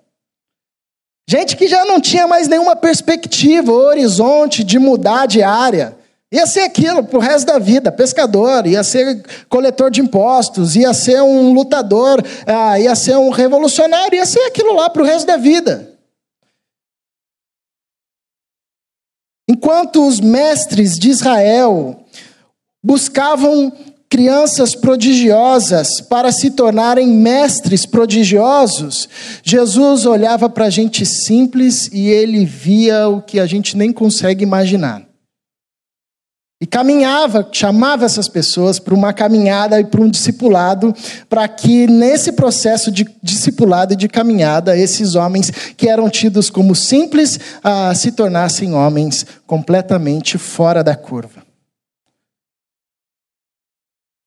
Gente 1.28 1.56
que 1.56 1.66
já 1.66 1.84
não 1.84 2.00
tinha 2.00 2.28
mais 2.28 2.46
nenhuma 2.46 2.76
perspectiva, 2.76 3.72
horizonte 3.72 4.62
de 4.62 4.78
mudar 4.78 5.26
de 5.26 5.42
área. 5.42 5.96
Ia 6.32 6.46
ser 6.46 6.60
aquilo 6.60 7.02
pro 7.02 7.18
resto 7.18 7.46
da 7.46 7.58
vida, 7.58 7.90
pescador, 7.90 8.64
ia 8.68 8.84
ser 8.84 9.24
coletor 9.48 9.90
de 9.90 10.00
impostos, 10.00 10.76
ia 10.76 10.94
ser 10.94 11.20
um 11.22 11.52
lutador, 11.52 12.22
ah, 12.46 12.78
ia 12.78 12.94
ser 12.94 13.16
um 13.16 13.30
revolucionário, 13.30 14.16
ia 14.16 14.26
ser 14.26 14.40
aquilo 14.40 14.74
lá 14.74 14.88
pro 14.88 15.04
resto 15.04 15.26
da 15.26 15.36
vida. 15.36 15.92
Enquanto 19.48 20.06
os 20.06 20.20
mestres 20.20 20.98
de 20.98 21.10
Israel 21.10 22.05
buscavam 22.86 23.72
crianças 24.08 24.76
prodigiosas 24.76 26.00
para 26.00 26.30
se 26.30 26.52
tornarem 26.52 27.08
mestres 27.08 27.84
prodigiosos, 27.84 29.08
Jesus 29.42 30.06
olhava 30.06 30.48
para 30.48 30.66
a 30.66 30.70
gente 30.70 31.04
simples 31.04 31.90
e 31.92 32.06
ele 32.06 32.44
via 32.44 33.08
o 33.08 33.20
que 33.20 33.40
a 33.40 33.46
gente 33.46 33.76
nem 33.76 33.92
consegue 33.92 34.44
imaginar. 34.44 35.02
E 36.60 36.64
caminhava, 36.64 37.46
chamava 37.50 38.04
essas 38.04 38.28
pessoas 38.28 38.78
para 38.78 38.94
uma 38.94 39.12
caminhada 39.12 39.80
e 39.80 39.84
para 39.84 40.00
um 40.00 40.08
discipulado, 40.08 40.94
para 41.28 41.46
que 41.48 41.88
nesse 41.88 42.30
processo 42.30 42.92
de 42.92 43.04
discipulado 43.20 43.94
e 43.94 43.96
de 43.96 44.08
caminhada, 44.08 44.78
esses 44.78 45.16
homens 45.16 45.50
que 45.76 45.88
eram 45.88 46.08
tidos 46.08 46.48
como 46.48 46.72
simples 46.72 47.40
ah, 47.64 47.92
se 47.96 48.12
tornassem 48.12 48.74
homens 48.74 49.26
completamente 49.44 50.38
fora 50.38 50.84
da 50.84 50.94
curva. 50.94 51.45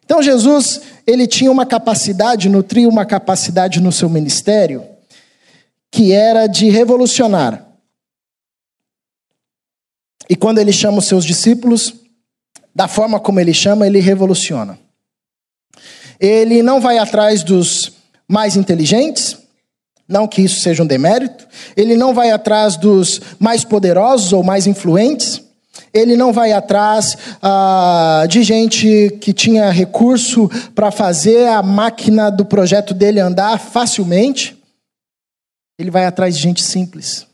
Então 0.09 0.23
Jesus, 0.23 0.81
ele 1.05 1.27
tinha 1.27 1.51
uma 1.51 1.67
capacidade, 1.67 2.49
nutria 2.49 2.89
uma 2.89 3.05
capacidade 3.05 3.79
no 3.79 3.91
seu 3.91 4.09
ministério, 4.09 4.83
que 5.91 6.13
era 6.13 6.47
de 6.47 6.67
revolucionar. 6.67 7.63
E 10.27 10.35
quando 10.35 10.57
ele 10.57 10.73
chama 10.73 10.97
os 10.97 11.05
seus 11.05 11.23
discípulos, 11.23 11.93
da 12.73 12.87
forma 12.87 13.19
como 13.19 13.39
ele 13.39 13.53
chama, 13.53 13.85
ele 13.85 13.99
revoluciona. 13.99 14.79
Ele 16.19 16.63
não 16.63 16.81
vai 16.81 16.97
atrás 16.97 17.43
dos 17.43 17.91
mais 18.27 18.57
inteligentes, 18.57 19.37
Não 20.07 20.27
que 20.27 20.41
isso 20.41 20.59
seja 20.61 20.81
um 20.81 20.87
demérito. 20.87 21.47
Ele 21.77 21.95
não 21.95 22.15
vai 22.15 22.31
atrás 22.31 22.75
dos 22.75 23.21
mais 23.37 23.63
poderosos 23.63 24.33
ou 24.33 24.43
mais 24.43 24.65
influentes. 24.65 25.48
Ele 25.93 26.15
não 26.15 26.31
vai 26.33 26.51
atrás 26.51 27.17
ah, 27.41 28.25
de 28.29 28.43
gente 28.43 29.17
que 29.21 29.33
tinha 29.33 29.71
recurso 29.71 30.49
para 30.73 30.91
fazer 30.91 31.47
a 31.47 31.63
máquina 31.63 32.29
do 32.29 32.45
projeto 32.45 32.93
dele 32.93 33.19
andar 33.19 33.57
facilmente. 33.59 34.57
Ele 35.77 35.89
vai 35.89 36.05
atrás 36.05 36.35
de 36.35 36.41
gente 36.41 36.61
simples, 36.61 37.25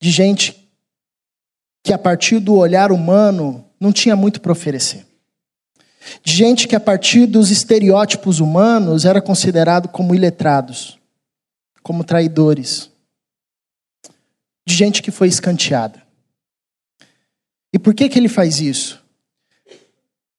de 0.00 0.10
gente 0.10 0.68
que, 1.82 1.92
a 1.92 1.98
partir 1.98 2.38
do 2.38 2.54
olhar 2.54 2.92
humano, 2.92 3.64
não 3.80 3.92
tinha 3.92 4.14
muito 4.14 4.40
para 4.40 4.52
oferecer. 4.52 5.04
De 6.22 6.32
gente 6.32 6.68
que, 6.68 6.76
a 6.76 6.80
partir 6.80 7.26
dos 7.26 7.50
estereótipos 7.50 8.38
humanos, 8.40 9.04
era 9.04 9.20
considerado 9.20 9.88
como 9.88 10.14
iletrados, 10.14 10.98
como 11.82 12.04
traidores. 12.04 12.90
De 14.66 14.74
gente 14.74 15.02
que 15.02 15.10
foi 15.10 15.28
escanteada. 15.28 16.03
E 17.74 17.78
por 17.78 17.92
que, 17.92 18.08
que 18.08 18.16
ele 18.16 18.28
faz 18.28 18.60
isso? 18.60 19.02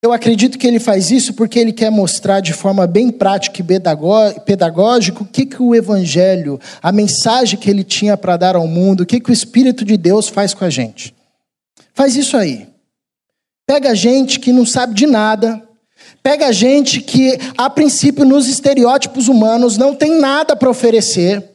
Eu 0.02 0.14
acredito 0.14 0.58
que 0.58 0.66
ele 0.66 0.80
faz 0.80 1.12
isso 1.12 1.34
porque 1.34 1.60
ele 1.60 1.74
quer 1.74 1.92
mostrar 1.92 2.40
de 2.40 2.54
forma 2.54 2.88
bem 2.88 3.12
prática 3.12 3.60
e 3.60 4.40
pedagógica 4.40 5.22
o 5.22 5.26
que, 5.26 5.46
que 5.46 5.62
o 5.62 5.76
Evangelho, 5.76 6.58
a 6.82 6.94
mensagem 6.94 7.60
que 7.60 7.70
ele 7.70 7.84
tinha 7.84 8.16
para 8.16 8.38
dar 8.38 8.56
ao 8.56 8.66
mundo, 8.66 9.02
o 9.02 9.06
que, 9.06 9.20
que 9.20 9.32
o 9.32 9.34
Espírito 9.34 9.84
de 9.84 9.98
Deus 9.98 10.30
faz 10.30 10.54
com 10.54 10.64
a 10.64 10.70
gente. 10.70 11.14
Faz 11.94 12.16
isso 12.16 12.38
aí. 12.38 12.70
Pega 13.68 13.94
gente 13.94 14.40
que 14.40 14.54
não 14.54 14.66
sabe 14.66 14.94
de 14.94 15.06
nada, 15.06 15.62
pega 16.24 16.54
gente 16.54 17.02
que, 17.02 17.38
a 17.58 17.70
princípio, 17.70 18.24
nos 18.24 18.48
estereótipos 18.48 19.28
humanos, 19.28 19.78
não 19.78 19.94
tem 19.94 20.22
nada 20.22 20.56
para 20.56 20.70
oferecer 20.70 21.55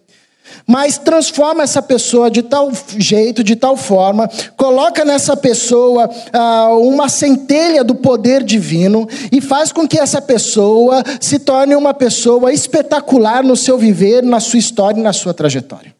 mas 0.70 0.98
transforma 0.98 1.64
essa 1.64 1.82
pessoa 1.82 2.30
de 2.30 2.44
tal 2.44 2.70
jeito, 2.96 3.42
de 3.42 3.56
tal 3.56 3.76
forma, 3.76 4.30
coloca 4.56 5.04
nessa 5.04 5.36
pessoa 5.36 6.08
ah, 6.32 6.68
uma 6.74 7.08
centelha 7.08 7.82
do 7.82 7.96
poder 7.96 8.44
divino 8.44 9.08
e 9.32 9.40
faz 9.40 9.72
com 9.72 9.88
que 9.88 9.98
essa 9.98 10.22
pessoa 10.22 11.02
se 11.20 11.40
torne 11.40 11.74
uma 11.74 11.92
pessoa 11.92 12.52
espetacular 12.52 13.42
no 13.42 13.56
seu 13.56 13.76
viver, 13.76 14.22
na 14.22 14.38
sua 14.38 14.60
história 14.60 15.00
e 15.00 15.02
na 15.02 15.12
sua 15.12 15.34
trajetória. 15.34 15.92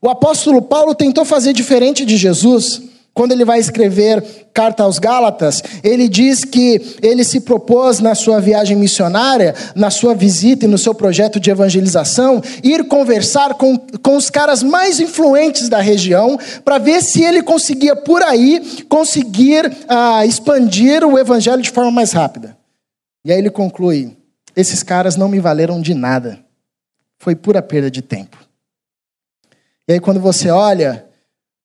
O 0.00 0.08
apóstolo 0.08 0.62
Paulo 0.62 0.94
tentou 0.94 1.26
fazer 1.26 1.52
diferente 1.52 2.06
de 2.06 2.16
Jesus 2.16 2.80
quando 3.14 3.32
ele 3.32 3.44
vai 3.44 3.58
escrever 3.58 4.24
carta 4.54 4.82
aos 4.82 4.98
Gálatas, 4.98 5.62
ele 5.82 6.08
diz 6.08 6.44
que 6.44 6.96
ele 7.02 7.24
se 7.24 7.40
propôs 7.40 8.00
na 8.00 8.14
sua 8.14 8.40
viagem 8.40 8.76
missionária, 8.76 9.54
na 9.74 9.90
sua 9.90 10.14
visita 10.14 10.64
e 10.64 10.68
no 10.68 10.78
seu 10.78 10.94
projeto 10.94 11.38
de 11.38 11.50
evangelização, 11.50 12.42
ir 12.62 12.84
conversar 12.84 13.54
com, 13.54 13.76
com 14.02 14.16
os 14.16 14.30
caras 14.30 14.62
mais 14.62 14.98
influentes 14.98 15.68
da 15.68 15.80
região, 15.80 16.38
para 16.64 16.78
ver 16.78 17.02
se 17.02 17.22
ele 17.22 17.42
conseguia 17.42 17.94
por 17.94 18.22
aí 18.22 18.84
conseguir 18.88 19.70
ah, 19.88 20.24
expandir 20.24 21.04
o 21.04 21.18
evangelho 21.18 21.62
de 21.62 21.70
forma 21.70 21.90
mais 21.90 22.12
rápida. 22.12 22.56
E 23.24 23.32
aí 23.32 23.38
ele 23.38 23.50
conclui: 23.50 24.16
esses 24.56 24.82
caras 24.82 25.16
não 25.16 25.28
me 25.28 25.38
valeram 25.38 25.82
de 25.82 25.94
nada, 25.94 26.38
foi 27.18 27.34
pura 27.34 27.60
perda 27.60 27.90
de 27.90 28.00
tempo. 28.00 28.38
E 29.86 29.94
aí 29.94 30.00
quando 30.00 30.20
você 30.20 30.48
olha 30.48 31.11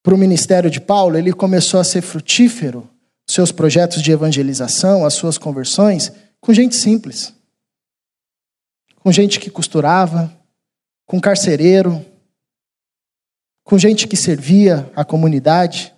para 0.07 0.15
o 0.15 0.17
ministério 0.17 0.69
de 0.71 0.79
Paulo, 0.79 1.17
ele 1.17 1.33
começou 1.33 1.81
a 1.81 1.83
ser 1.83 2.01
frutífero, 2.01 2.89
seus 3.29 3.51
projetos 3.51 4.01
de 4.01 4.09
evangelização, 4.09 5.05
as 5.05 5.15
suas 5.15 5.37
conversões, 5.37 6.13
com 6.39 6.53
gente 6.53 6.77
simples. 6.77 7.33
Com 9.03 9.11
gente 9.11 9.37
que 9.37 9.49
costurava, 9.49 10.33
com 11.05 11.19
carcereiro, 11.19 12.05
com 13.65 13.77
gente 13.77 14.07
que 14.07 14.15
servia 14.15 14.89
a 14.95 15.03
comunidade. 15.03 15.93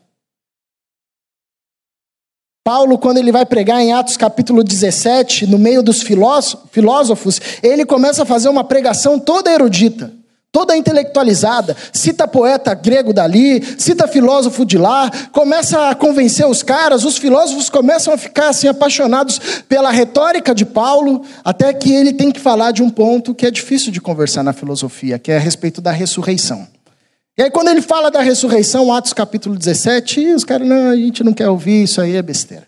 Paulo, 2.63 2.97
quando 2.97 3.19
ele 3.19 3.31
vai 3.31 3.45
pregar 3.45 3.79
em 3.79 3.93
Atos 3.93 4.17
capítulo 4.17 4.63
17, 4.63 5.45
no 5.45 5.59
meio 5.59 5.83
dos 5.83 6.01
filósofos, 6.01 7.39
ele 7.61 7.85
começa 7.85 8.23
a 8.23 8.25
fazer 8.25 8.49
uma 8.49 8.63
pregação 8.63 9.19
toda 9.19 9.53
erudita 9.53 10.18
toda 10.51 10.75
intelectualizada, 10.75 11.77
cita 11.93 12.27
poeta 12.27 12.73
grego 12.73 13.13
dali, 13.13 13.63
cita 13.77 14.07
filósofo 14.07 14.65
de 14.65 14.77
lá, 14.77 15.09
começa 15.31 15.89
a 15.89 15.95
convencer 15.95 16.45
os 16.47 16.63
caras, 16.63 17.05
os 17.05 17.17
filósofos 17.17 17.69
começam 17.69 18.13
a 18.13 18.17
ficar 18.17 18.49
assim 18.49 18.67
apaixonados 18.67 19.39
pela 19.67 19.91
retórica 19.91 20.55
de 20.55 20.65
Paulo, 20.65 21.23
até 21.43 21.71
que 21.71 21.93
ele 21.93 22.13
tem 22.13 22.31
que 22.31 22.39
falar 22.39 22.71
de 22.71 22.81
um 22.81 22.89
ponto 22.89 23.35
que 23.35 23.45
é 23.45 23.51
difícil 23.51 23.91
de 23.91 24.01
conversar 24.01 24.43
na 24.43 24.53
filosofia, 24.53 25.19
que 25.19 25.31
é 25.31 25.37
a 25.37 25.39
respeito 25.39 25.81
da 25.81 25.91
ressurreição. 25.91 26.67
E 27.37 27.43
aí 27.43 27.51
quando 27.51 27.69
ele 27.69 27.81
fala 27.81 28.09
da 28.09 28.21
ressurreição, 28.21 28.91
Atos 28.91 29.13
capítulo 29.13 29.55
17, 29.55 30.33
os 30.33 30.43
caras, 30.43 30.67
não, 30.67 30.89
a 30.89 30.95
gente 30.95 31.23
não 31.23 31.33
quer 31.33 31.47
ouvir, 31.47 31.83
isso 31.83 32.01
aí 32.01 32.15
é 32.15 32.21
besteira. 32.21 32.67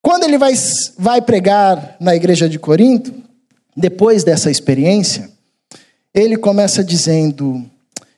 Quando 0.00 0.22
ele 0.22 0.38
vai, 0.38 0.54
vai 0.96 1.20
pregar 1.20 1.96
na 1.98 2.14
igreja 2.14 2.48
de 2.48 2.60
Corinto, 2.60 3.12
depois 3.76 4.22
dessa 4.22 4.48
experiência, 4.48 5.35
ele 6.16 6.38
começa 6.38 6.82
dizendo: 6.82 7.70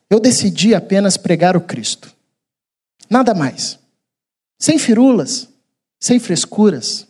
Eu 0.09 0.21
decidi 0.21 0.73
apenas 0.73 1.17
pregar 1.17 1.57
o 1.57 1.61
Cristo. 1.61 2.15
Nada 3.09 3.33
mais. 3.33 3.77
Sem 4.57 4.79
firulas, 4.79 5.49
sem 5.99 6.17
frescuras. 6.17 7.05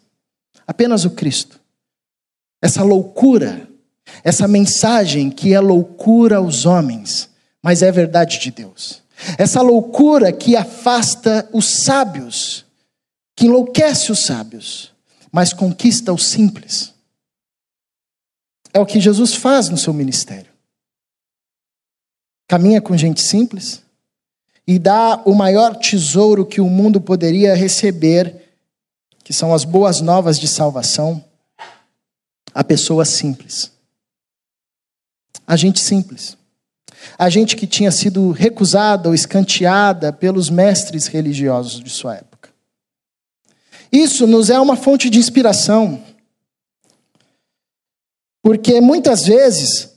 Apenas 0.66 1.06
o 1.06 1.12
Cristo. 1.12 1.60
Essa 2.62 2.84
loucura, 2.84 3.70
essa 4.24 4.48
mensagem 4.48 5.30
que 5.30 5.54
é 5.54 5.60
loucura 5.60 6.38
aos 6.38 6.66
homens, 6.66 7.30
mas 7.62 7.82
é 7.84 7.92
verdade 7.92 8.40
de 8.40 8.52
Deus. 8.52 9.02
Essa 9.38 9.62
loucura 9.62 10.32
que 10.32 10.56
afasta 10.56 11.48
os 11.54 11.66
sábios, 11.66 12.66
que 13.36 13.46
enlouquece 13.46 14.12
os 14.12 14.20
sábios, 14.20 14.92
mas 15.32 15.54
conquista 15.54 16.14
os 16.14 16.26
simples. 16.26 16.94
É 18.74 18.80
o 18.80 18.86
que 18.86 19.00
Jesus 19.00 19.34
faz 19.34 19.70
no 19.70 19.78
seu 19.78 19.94
ministério 19.94 20.49
caminha 22.50 22.82
com 22.82 22.98
gente 22.98 23.22
simples 23.22 23.84
e 24.68 24.80
dá 24.80 25.22
o 25.24 25.36
maior 25.36 25.76
tesouro 25.76 26.44
que 26.44 26.60
o 26.60 26.68
mundo 26.68 27.00
poderia 27.00 27.54
receber, 27.56 28.56
que 29.24 29.32
são 29.32 29.54
as 29.54 29.64
boas 29.64 30.02
novas 30.02 30.40
de 30.40 30.48
salvação, 30.48 31.24
a 32.52 32.64
pessoa 32.64 33.06
simples. 33.06 33.72
A 35.46 35.56
gente 35.56 35.80
simples. 35.80 36.36
A 37.20 37.30
gente 37.30 37.56
que 37.56 37.68
tinha 37.68 37.92
sido 37.92 38.32
recusada 38.32 39.10
ou 39.10 39.14
escanteada 39.14 40.12
pelos 40.12 40.50
mestres 40.50 41.06
religiosos 41.06 41.84
de 41.84 41.90
sua 41.92 42.16
época. 42.16 42.50
Isso 43.92 44.26
nos 44.26 44.50
é 44.50 44.60
uma 44.60 44.76
fonte 44.76 45.08
de 45.08 45.20
inspiração. 45.20 46.04
Porque 48.42 48.82
muitas 48.82 49.26
vezes 49.26 49.89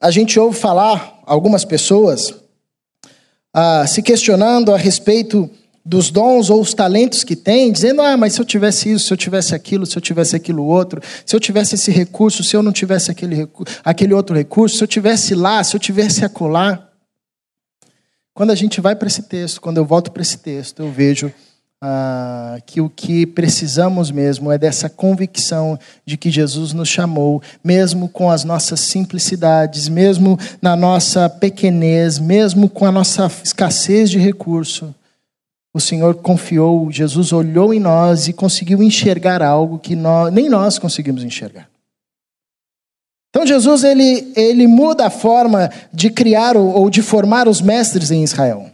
a 0.00 0.10
gente 0.10 0.38
ouve 0.38 0.58
falar, 0.58 1.20
algumas 1.24 1.64
pessoas, 1.64 2.34
ah, 3.52 3.86
se 3.86 4.02
questionando 4.02 4.72
a 4.72 4.76
respeito 4.76 5.50
dos 5.84 6.10
dons 6.10 6.50
ou 6.50 6.60
os 6.60 6.74
talentos 6.74 7.22
que 7.22 7.36
tem, 7.36 7.72
dizendo: 7.72 8.02
ah, 8.02 8.16
mas 8.16 8.34
se 8.34 8.40
eu 8.40 8.44
tivesse 8.44 8.92
isso, 8.92 9.06
se 9.06 9.12
eu 9.12 9.16
tivesse 9.16 9.54
aquilo, 9.54 9.86
se 9.86 9.96
eu 9.96 10.02
tivesse 10.02 10.34
aquilo 10.36 10.64
outro, 10.64 11.00
se 11.24 11.34
eu 11.34 11.40
tivesse 11.40 11.76
esse 11.76 11.90
recurso, 11.90 12.42
se 12.42 12.56
eu 12.56 12.62
não 12.62 12.72
tivesse 12.72 13.10
aquele, 13.10 13.48
aquele 13.84 14.12
outro 14.12 14.36
recurso, 14.36 14.76
se 14.76 14.84
eu 14.84 14.88
tivesse 14.88 15.34
lá, 15.34 15.62
se 15.62 15.76
eu 15.76 15.80
tivesse 15.80 16.24
acolá. 16.24 16.82
Quando 18.34 18.50
a 18.50 18.54
gente 18.54 18.82
vai 18.82 18.94
para 18.94 19.08
esse 19.08 19.22
texto, 19.22 19.60
quando 19.62 19.78
eu 19.78 19.84
volto 19.86 20.10
para 20.10 20.20
esse 20.20 20.36
texto, 20.36 20.82
eu 20.82 20.90
vejo 20.90 21.32
ah, 21.82 22.58
que 22.64 22.80
o 22.80 22.88
que 22.88 23.26
precisamos 23.26 24.10
mesmo 24.10 24.50
é 24.50 24.56
dessa 24.56 24.88
convicção 24.88 25.78
de 26.04 26.16
que 26.16 26.30
Jesus 26.30 26.72
nos 26.72 26.88
chamou, 26.88 27.42
mesmo 27.62 28.08
com 28.08 28.30
as 28.30 28.44
nossas 28.44 28.80
simplicidades, 28.80 29.88
mesmo 29.88 30.38
na 30.60 30.74
nossa 30.74 31.28
pequenez, 31.28 32.18
mesmo 32.18 32.68
com 32.68 32.86
a 32.86 32.92
nossa 32.92 33.30
escassez 33.44 34.10
de 34.10 34.18
recurso. 34.18 34.94
O 35.74 35.80
Senhor 35.80 36.14
confiou, 36.14 36.90
Jesus 36.90 37.32
olhou 37.32 37.74
em 37.74 37.80
nós 37.80 38.28
e 38.28 38.32
conseguiu 38.32 38.82
enxergar 38.82 39.42
algo 39.42 39.78
que 39.78 39.94
nós, 39.94 40.32
nem 40.32 40.48
nós 40.48 40.78
conseguimos 40.78 41.22
enxergar. 41.22 41.68
Então 43.28 43.46
Jesus 43.46 43.84
ele, 43.84 44.32
ele 44.34 44.66
muda 44.66 45.06
a 45.06 45.10
forma 45.10 45.70
de 45.92 46.08
criar 46.08 46.56
ou 46.56 46.88
de 46.88 47.02
formar 47.02 47.46
os 47.46 47.60
mestres 47.60 48.10
em 48.10 48.24
Israel 48.24 48.70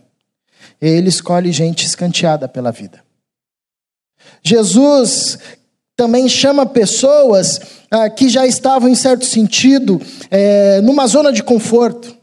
ele 0.90 1.09
escolhe 1.09 1.53
gente 1.53 1.87
escanteada 1.87 2.49
pela 2.49 2.73
vida. 2.73 3.03
Jesus 4.42 5.38
também 5.97 6.29
chama 6.29 6.66
pessoas 6.66 7.61
ah, 7.90 8.11
que 8.11 8.29
já 8.29 8.47
estavam, 8.47 8.88
em 8.88 8.95
certo 8.95 9.25
sentido, 9.25 10.01
é, 10.31 10.81
numa 10.81 11.07
zona 11.07 11.33
de 11.33 11.42
conforto. 11.42 12.16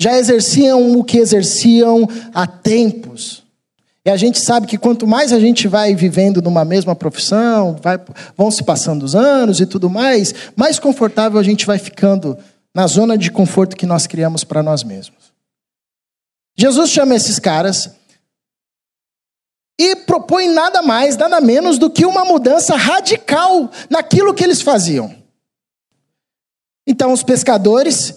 Já 0.00 0.18
exerciam 0.18 0.98
o 0.98 1.04
que 1.04 1.18
exerciam 1.18 2.08
há 2.34 2.46
tempos. 2.46 3.44
E 4.04 4.10
a 4.10 4.16
gente 4.16 4.40
sabe 4.40 4.66
que 4.66 4.78
quanto 4.78 5.06
mais 5.06 5.32
a 5.32 5.40
gente 5.40 5.66
vai 5.66 5.94
vivendo 5.94 6.42
numa 6.42 6.64
mesma 6.64 6.94
profissão, 6.94 7.76
vai, 7.82 7.98
vão 8.36 8.50
se 8.50 8.62
passando 8.62 9.02
os 9.02 9.14
anos 9.14 9.60
e 9.60 9.66
tudo 9.66 9.90
mais, 9.90 10.34
mais 10.54 10.78
confortável 10.78 11.38
a 11.38 11.42
gente 11.42 11.66
vai 11.66 11.78
ficando 11.78 12.36
na 12.74 12.86
zona 12.86 13.16
de 13.16 13.30
conforto 13.30 13.76
que 13.76 13.86
nós 13.86 14.06
criamos 14.06 14.44
para 14.44 14.62
nós 14.62 14.84
mesmos. 14.84 15.25
Jesus 16.56 16.90
chama 16.90 17.14
esses 17.14 17.38
caras 17.38 17.90
e 19.78 19.94
propõe 19.94 20.48
nada 20.48 20.80
mais, 20.80 21.16
nada 21.16 21.40
menos 21.40 21.78
do 21.78 21.90
que 21.90 22.06
uma 22.06 22.24
mudança 22.24 22.74
radical 22.76 23.70
naquilo 23.90 24.32
que 24.32 24.42
eles 24.42 24.62
faziam. 24.62 25.14
Então, 26.86 27.12
os 27.12 27.22
pescadores 27.22 28.14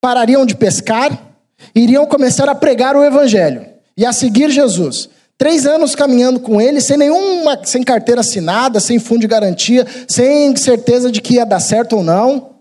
parariam 0.00 0.44
de 0.44 0.56
pescar, 0.56 1.16
iriam 1.74 2.04
começar 2.06 2.48
a 2.48 2.54
pregar 2.54 2.96
o 2.96 3.04
evangelho 3.04 3.64
e 3.96 4.04
a 4.04 4.12
seguir 4.12 4.50
Jesus. 4.50 5.08
Três 5.38 5.66
anos 5.66 5.94
caminhando 5.94 6.40
com 6.40 6.60
ele, 6.60 6.80
sem 6.80 6.96
nenhuma, 6.96 7.60
sem 7.64 7.82
carteira 7.82 8.20
assinada, 8.20 8.80
sem 8.80 8.98
fundo 8.98 9.20
de 9.20 9.26
garantia, 9.26 9.86
sem 10.08 10.56
certeza 10.56 11.12
de 11.12 11.20
que 11.20 11.34
ia 11.34 11.46
dar 11.46 11.60
certo 11.60 11.96
ou 11.96 12.02
não. 12.02 12.51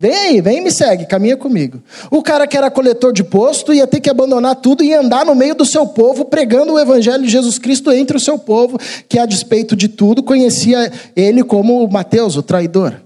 Vem 0.00 0.12
aí, 0.12 0.40
vem 0.40 0.60
me 0.60 0.72
segue, 0.72 1.06
caminha 1.06 1.36
comigo. 1.36 1.80
O 2.10 2.20
cara 2.20 2.48
que 2.48 2.56
era 2.56 2.68
coletor 2.68 3.12
de 3.12 3.22
posto 3.22 3.72
ia 3.72 3.86
ter 3.86 4.00
que 4.00 4.10
abandonar 4.10 4.56
tudo 4.56 4.82
e 4.82 4.92
andar 4.92 5.24
no 5.24 5.36
meio 5.36 5.54
do 5.54 5.64
seu 5.64 5.86
povo, 5.86 6.24
pregando 6.24 6.72
o 6.72 6.80
evangelho 6.80 7.22
de 7.22 7.30
Jesus 7.30 7.58
Cristo 7.60 7.92
entre 7.92 8.16
o 8.16 8.20
seu 8.20 8.36
povo, 8.36 8.76
que 9.08 9.20
a 9.20 9.24
despeito 9.24 9.76
de 9.76 9.86
tudo 9.86 10.22
conhecia 10.22 10.90
ele 11.14 11.44
como 11.44 11.88
Mateus, 11.88 12.36
o 12.36 12.42
traidor. 12.42 13.04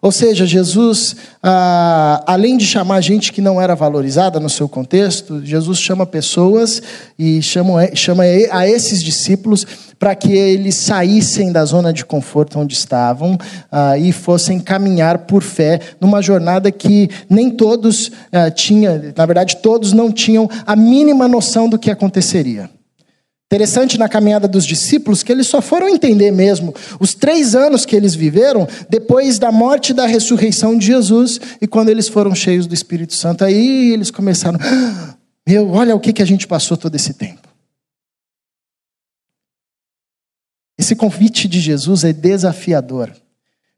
Ou 0.00 0.12
seja, 0.12 0.46
Jesus, 0.46 1.16
ah, 1.42 2.22
além 2.26 2.56
de 2.56 2.64
chamar 2.64 3.00
gente 3.00 3.32
que 3.32 3.40
não 3.40 3.60
era 3.60 3.74
valorizada 3.74 4.38
no 4.38 4.48
seu 4.48 4.68
contexto, 4.68 5.44
Jesus 5.44 5.78
chama 5.78 6.06
pessoas 6.06 6.80
e 7.18 7.42
chama, 7.42 7.94
chama 7.94 8.22
a 8.50 8.68
esses 8.68 9.02
discípulos 9.02 9.66
para 9.98 10.14
que 10.14 10.32
eles 10.32 10.76
saíssem 10.76 11.50
da 11.50 11.64
zona 11.64 11.92
de 11.92 12.04
conforto 12.04 12.60
onde 12.60 12.74
estavam 12.74 13.36
ah, 13.72 13.98
e 13.98 14.12
fossem 14.12 14.60
caminhar 14.60 15.18
por 15.18 15.42
fé 15.42 15.80
numa 16.00 16.22
jornada 16.22 16.70
que 16.70 17.10
nem 17.28 17.50
todos 17.50 18.12
ah, 18.30 18.50
tinham, 18.50 19.00
na 19.16 19.26
verdade, 19.26 19.56
todos 19.56 19.92
não 19.92 20.12
tinham 20.12 20.48
a 20.64 20.76
mínima 20.76 21.26
noção 21.26 21.68
do 21.68 21.78
que 21.78 21.90
aconteceria. 21.90 22.70
Interessante 23.50 23.96
na 23.96 24.10
caminhada 24.10 24.46
dos 24.46 24.66
discípulos 24.66 25.22
que 25.22 25.32
eles 25.32 25.46
só 25.46 25.62
foram 25.62 25.88
entender 25.88 26.30
mesmo 26.30 26.74
os 27.00 27.14
três 27.14 27.54
anos 27.54 27.86
que 27.86 27.96
eles 27.96 28.14
viveram 28.14 28.68
depois 28.90 29.38
da 29.38 29.50
morte 29.50 29.90
e 29.90 29.94
da 29.94 30.04
ressurreição 30.04 30.76
de 30.76 30.84
Jesus 30.84 31.40
e 31.58 31.66
quando 31.66 31.88
eles 31.88 32.08
foram 32.08 32.34
cheios 32.34 32.66
do 32.66 32.74
Espírito 32.74 33.14
Santo. 33.14 33.42
Aí 33.44 33.90
eles 33.90 34.10
começaram: 34.10 34.58
ah, 34.60 35.14
Meu, 35.48 35.70
olha 35.70 35.96
o 35.96 36.00
que, 36.00 36.12
que 36.12 36.22
a 36.22 36.26
gente 36.26 36.46
passou 36.46 36.76
todo 36.76 36.94
esse 36.94 37.14
tempo. 37.14 37.48
Esse 40.76 40.94
convite 40.94 41.48
de 41.48 41.58
Jesus 41.58 42.04
é 42.04 42.12
desafiador. 42.12 43.10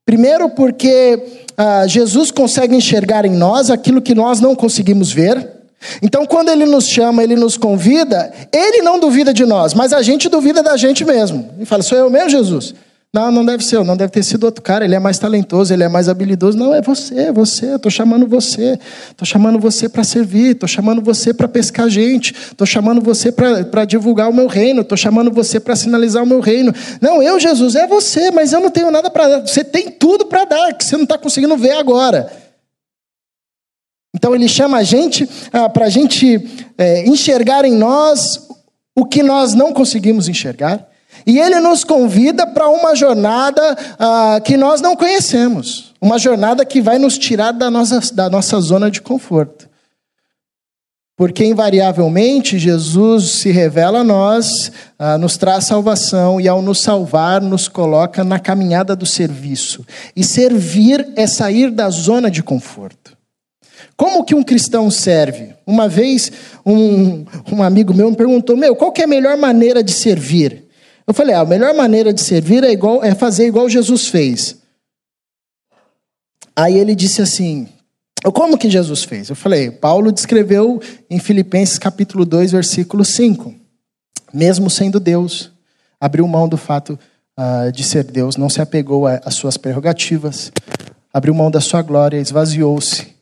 Primeiro, 0.05 0.51
porque 0.51 1.45
ah, 1.57 1.87
Jesus 1.87 2.33
consegue 2.33 2.75
enxergar 2.75 3.25
em 3.25 3.37
nós 3.37 3.71
aquilo 3.71 4.03
que 4.03 4.17
nós 4.17 4.41
não 4.41 4.57
conseguimos 4.57 5.13
ver. 5.13 5.60
Então, 6.03 6.27
quando 6.27 6.51
ele 6.51 6.67
nos 6.67 6.87
chama, 6.87 7.23
ele 7.23 7.37
nos 7.37 7.57
convida, 7.57 8.33
ele 8.53 8.83
não 8.83 8.99
duvida 8.99 9.33
de 9.33 9.45
nós, 9.45 9.75
mas 9.75 9.93
a 9.93 10.03
gente 10.03 10.29
duvida 10.29 10.63
da 10.63 10.77
gente 10.77 11.05
mesmo. 11.05 11.51
E 11.59 11.65
fala: 11.65 11.83
sou 11.83 11.97
eu 11.97 12.11
mesmo, 12.11 12.31
Jesus? 12.31 12.75
Não, 13.13 13.29
não 13.33 13.45
deve 13.45 13.65
ser 13.65 13.75
eu, 13.75 13.83
não 13.83 13.97
deve 13.97 14.13
ter 14.13 14.23
sido 14.23 14.45
outro 14.45 14.63
cara, 14.63 14.85
ele 14.85 14.95
é 14.95 14.99
mais 15.01 15.19
talentoso, 15.19 15.75
ele 15.75 15.83
é 15.83 15.89
mais 15.89 16.09
habilidoso. 16.09 16.57
Não, 16.57 16.73
é 16.73 16.81
você, 16.81 17.23
é 17.23 17.33
você, 17.33 17.75
estou 17.75 17.91
chamando 17.91 18.25
você, 18.25 18.79
estou 19.11 19.27
chamando 19.27 19.59
você 19.59 19.89
para 19.89 20.05
servir, 20.05 20.53
estou 20.53 20.69
chamando 20.69 21.03
você 21.03 21.35
para 21.35 21.49
pescar 21.49 21.91
gente, 21.91 22.33
estou 22.33 22.65
chamando 22.65 23.01
você 23.01 23.33
para 23.33 23.85
divulgar 23.85 24.31
o 24.31 24.33
meu 24.33 24.47
reino, 24.47 24.83
estou 24.83 24.97
chamando 24.97 25.33
você 25.33 25.59
para 25.59 25.75
sinalizar 25.75 26.23
o 26.23 26.27
meu 26.27 26.39
reino. 26.39 26.73
Não, 27.01 27.21
eu, 27.21 27.41
Jesus, 27.41 27.75
é 27.75 27.85
você, 27.85 28.31
mas 28.31 28.53
eu 28.53 28.61
não 28.61 28.71
tenho 28.71 28.93
nada 28.93 29.11
para 29.11 29.27
dar. 29.27 29.41
Você 29.41 29.65
tem 29.65 29.91
tudo 29.91 30.27
para 30.27 30.45
dar, 30.45 30.73
que 30.75 30.85
você 30.85 30.97
não 30.97 31.03
está 31.03 31.19
conseguindo 31.19 31.57
ver 31.57 31.73
agora. 31.73 32.31
Então 34.21 34.35
ele 34.35 34.47
chama 34.47 34.77
a 34.77 34.83
gente 34.83 35.27
ah, 35.51 35.67
para 35.67 35.87
a 35.87 35.89
gente 35.89 36.47
é, 36.77 37.09
enxergar 37.09 37.65
em 37.65 37.73
nós 37.73 38.47
o 38.95 39.07
que 39.07 39.23
nós 39.23 39.55
não 39.55 39.73
conseguimos 39.73 40.29
enxergar. 40.29 40.87
E 41.27 41.39
ele 41.39 41.59
nos 41.59 41.85
convida 41.85 42.47
para 42.47 42.69
uma 42.69 42.95
jornada 42.95 43.63
ah, 43.99 44.39
que 44.45 44.59
nós 44.59 44.83
não 44.83 44.95
conhecemos. 44.95 45.95
Uma 45.99 46.19
jornada 46.19 46.67
que 46.67 46.83
vai 46.83 46.99
nos 46.99 47.17
tirar 47.17 47.53
da 47.53 47.71
nossa, 47.71 48.15
da 48.15 48.29
nossa 48.29 48.61
zona 48.61 48.91
de 48.91 49.01
conforto. 49.01 49.71
Porque, 51.17 51.43
invariavelmente, 51.43 52.59
Jesus 52.59 53.41
se 53.41 53.51
revela 53.51 54.01
a 54.01 54.05
nós, 54.05 54.71
ah, 54.99 55.17
nos 55.17 55.39
traz 55.39 55.65
salvação 55.65 56.39
e, 56.39 56.47
ao 56.47 56.61
nos 56.61 56.83
salvar, 56.83 57.41
nos 57.41 57.69
coloca 57.69 58.23
na 58.23 58.39
caminhada 58.39 58.95
do 58.95 59.07
serviço. 59.07 59.83
E 60.15 60.23
servir 60.23 61.11
é 61.17 61.27
sair 61.27 61.71
da 61.71 61.89
zona 61.89 62.31
de 62.31 62.43
conforto. 62.43 63.19
Como 64.01 64.25
que 64.25 64.35
um 64.35 64.43
cristão 64.43 64.91
serve? 64.91 65.55
Uma 65.67 65.87
vez, 65.87 66.33
um, 66.65 67.23
um 67.53 67.63
amigo 67.63 67.93
meu 67.93 68.09
me 68.09 68.17
perguntou: 68.17 68.57
Meu, 68.57 68.75
qual 68.75 68.93
que 68.93 69.03
é 69.03 69.05
a 69.05 69.07
melhor 69.07 69.37
maneira 69.37 69.85
de 69.85 69.93
servir? 69.93 70.65
Eu 71.07 71.13
falei: 71.13 71.35
ah, 71.35 71.41
A 71.41 71.45
melhor 71.45 71.75
maneira 71.75 72.11
de 72.11 72.23
servir 72.23 72.65
é, 72.65 72.73
igual, 72.73 73.05
é 73.05 73.15
fazer 73.15 73.47
igual 73.47 73.69
Jesus 73.69 74.07
fez. 74.07 74.57
Aí 76.57 76.79
ele 76.79 76.95
disse 76.95 77.21
assim: 77.21 77.69
Como 78.33 78.57
que 78.57 78.71
Jesus 78.71 79.05
fez? 79.05 79.29
Eu 79.29 79.37
falei: 79.37 79.71
Paulo 79.71 80.11
descreveu 80.11 80.81
em 81.11 81.19
Filipenses 81.19 81.79
capítulo 81.79 82.25
2, 82.25 82.53
versículo 82.53 83.05
5. 83.05 83.55
Mesmo 84.33 84.71
sendo 84.71 84.99
Deus, 84.99 85.53
abriu 86.01 86.27
mão 86.27 86.49
do 86.49 86.57
fato 86.57 86.99
uh, 87.39 87.71
de 87.71 87.85
ser 87.85 88.05
Deus, 88.05 88.39
não 88.39 88.49
se 88.49 88.63
apegou 88.63 89.07
às 89.07 89.35
suas 89.35 89.59
prerrogativas, 89.59 90.51
abriu 91.13 91.35
mão 91.35 91.51
da 91.51 91.61
sua 91.61 91.83
glória, 91.83 92.17
esvaziou-se 92.17 93.20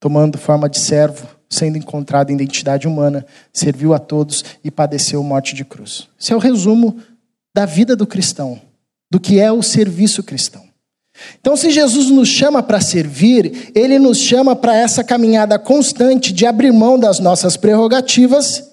tomando 0.00 0.38
forma 0.38 0.68
de 0.68 0.78
servo, 0.78 1.28
sendo 1.48 1.76
encontrado 1.76 2.30
em 2.30 2.34
identidade 2.34 2.88
humana, 2.88 3.26
serviu 3.52 3.92
a 3.92 3.98
todos 3.98 4.42
e 4.64 4.70
padeceu 4.70 5.22
morte 5.22 5.54
de 5.54 5.64
cruz. 5.64 6.08
Esse 6.18 6.32
é 6.32 6.36
o 6.36 6.40
resumo 6.40 6.98
da 7.54 7.66
vida 7.66 7.94
do 7.94 8.06
cristão, 8.06 8.60
do 9.10 9.20
que 9.20 9.38
é 9.38 9.52
o 9.52 9.62
serviço 9.62 10.22
cristão. 10.22 10.64
Então, 11.38 11.56
se 11.56 11.70
Jesus 11.70 12.08
nos 12.08 12.28
chama 12.28 12.62
para 12.62 12.80
servir, 12.80 13.72
ele 13.74 13.98
nos 13.98 14.18
chama 14.18 14.56
para 14.56 14.74
essa 14.74 15.04
caminhada 15.04 15.58
constante 15.58 16.32
de 16.32 16.46
abrir 16.46 16.72
mão 16.72 16.98
das 16.98 17.18
nossas 17.18 17.56
prerrogativas, 17.56 18.70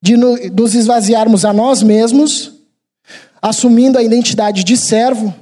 de 0.00 0.16
nos 0.16 0.74
esvaziarmos 0.74 1.44
a 1.44 1.52
nós 1.52 1.82
mesmos, 1.82 2.52
assumindo 3.40 3.98
a 3.98 4.02
identidade 4.02 4.62
de 4.62 4.76
servo, 4.76 5.34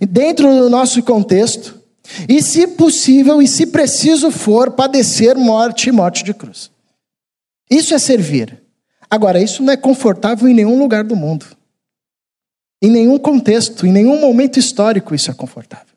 dentro 0.00 0.46
do 0.58 0.70
nosso 0.70 1.02
contexto, 1.02 1.79
e, 2.28 2.42
se 2.42 2.66
possível 2.66 3.40
e 3.40 3.48
se 3.48 3.66
preciso 3.66 4.30
for, 4.30 4.72
padecer 4.72 5.36
morte 5.36 5.88
e 5.88 5.92
morte 5.92 6.24
de 6.24 6.34
cruz. 6.34 6.70
Isso 7.70 7.94
é 7.94 7.98
servir. 7.98 8.62
Agora, 9.08 9.40
isso 9.40 9.62
não 9.62 9.72
é 9.72 9.76
confortável 9.76 10.48
em 10.48 10.54
nenhum 10.54 10.78
lugar 10.78 11.04
do 11.04 11.16
mundo. 11.16 11.46
Em 12.82 12.90
nenhum 12.90 13.18
contexto, 13.18 13.86
em 13.86 13.92
nenhum 13.92 14.20
momento 14.20 14.58
histórico 14.58 15.14
isso 15.14 15.30
é 15.30 15.34
confortável. 15.34 15.94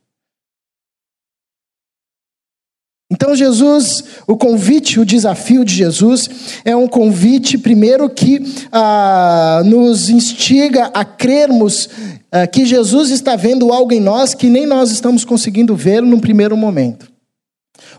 Então, 3.13 3.35
Jesus, 3.35 4.03
o 4.25 4.35
convite, 4.35 4.99
o 4.99 5.05
desafio 5.05 5.63
de 5.63 5.71
Jesus 5.71 6.27
é 6.65 6.75
um 6.75 6.87
convite, 6.87 7.59
primeiro, 7.59 8.09
que 8.09 8.41
ah, 8.71 9.61
nos 9.63 10.09
instiga 10.09 10.85
a 10.95 11.05
crermos 11.05 11.87
ah, 12.31 12.47
que 12.47 12.65
Jesus 12.65 13.11
está 13.11 13.35
vendo 13.35 13.71
algo 13.71 13.93
em 13.93 13.99
nós 13.99 14.33
que 14.33 14.49
nem 14.49 14.65
nós 14.65 14.89
estamos 14.89 15.23
conseguindo 15.23 15.75
ver 15.75 16.01
num 16.01 16.19
primeiro 16.19 16.57
momento. 16.57 17.07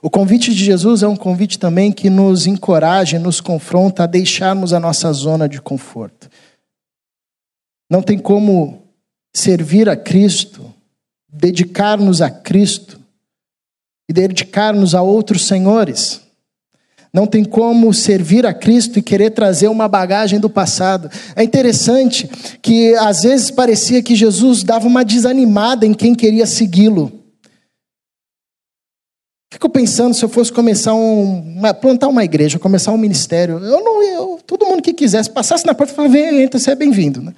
O 0.03 0.11
convite 0.11 0.53
de 0.53 0.64
Jesus 0.64 1.05
é 1.05 1.07
um 1.07 1.14
convite 1.14 1.61
também 1.61 1.92
que 1.92 2.11
nos 2.11 2.48
encoraja, 2.48 3.16
nos 3.16 3.40
confronta 3.40 4.03
a 4.03 4.09
deixarmos 4.09 4.72
a 4.72 4.81
nossa 4.81 5.12
zona 5.12 5.48
de 5.48 5.62
conforto. 5.62 6.29
Não 7.88 8.03
tem 8.03 8.18
como 8.18 8.83
servir 9.33 9.88
a 9.88 9.94
Cristo, 9.94 10.74
dedicar-nos 11.33 12.20
a 12.20 12.29
Cristo, 12.29 13.03
e 14.08 14.12
dedicar-nos 14.12 14.94
a 14.94 15.02
outros 15.02 15.46
senhores. 15.46 16.20
Não 17.12 17.28
tem 17.28 17.44
como 17.44 17.94
servir 17.94 18.44
a 18.44 18.52
Cristo 18.52 18.98
e 18.98 19.02
querer 19.02 19.30
trazer 19.30 19.68
uma 19.68 19.86
bagagem 19.86 20.40
do 20.40 20.50
passado. 20.50 21.08
É 21.36 21.44
interessante 21.44 22.28
que 22.60 22.92
às 22.96 23.22
vezes 23.22 23.52
parecia 23.52 24.02
que 24.02 24.16
Jesus 24.16 24.64
dava 24.64 24.88
uma 24.88 25.04
desanimada 25.04 25.86
em 25.86 25.94
quem 25.94 26.12
queria 26.12 26.44
segui-lo. 26.44 27.24
Fico 29.52 29.70
pensando 29.70 30.12
se 30.12 30.24
eu 30.24 30.28
fosse 30.28 30.52
começar 30.52 30.94
um, 30.94 31.54
uma, 31.56 31.72
plantar 31.72 32.08
uma 32.08 32.24
igreja, 32.24 32.58
começar 32.58 32.90
um 32.90 32.98
ministério, 32.98 33.60
eu 33.60 33.84
não, 33.84 34.02
eu, 34.02 34.40
todo 34.44 34.66
mundo 34.66 34.82
que 34.82 34.92
quisesse 34.92 35.30
passasse 35.30 35.64
na 35.64 35.72
porta 35.72 35.94
falasse, 35.94 36.12
vem, 36.12 36.42
entra, 36.42 36.58
você 36.58 36.72
é 36.72 36.74
bem-vindo. 36.74 37.22
Né? 37.22 37.32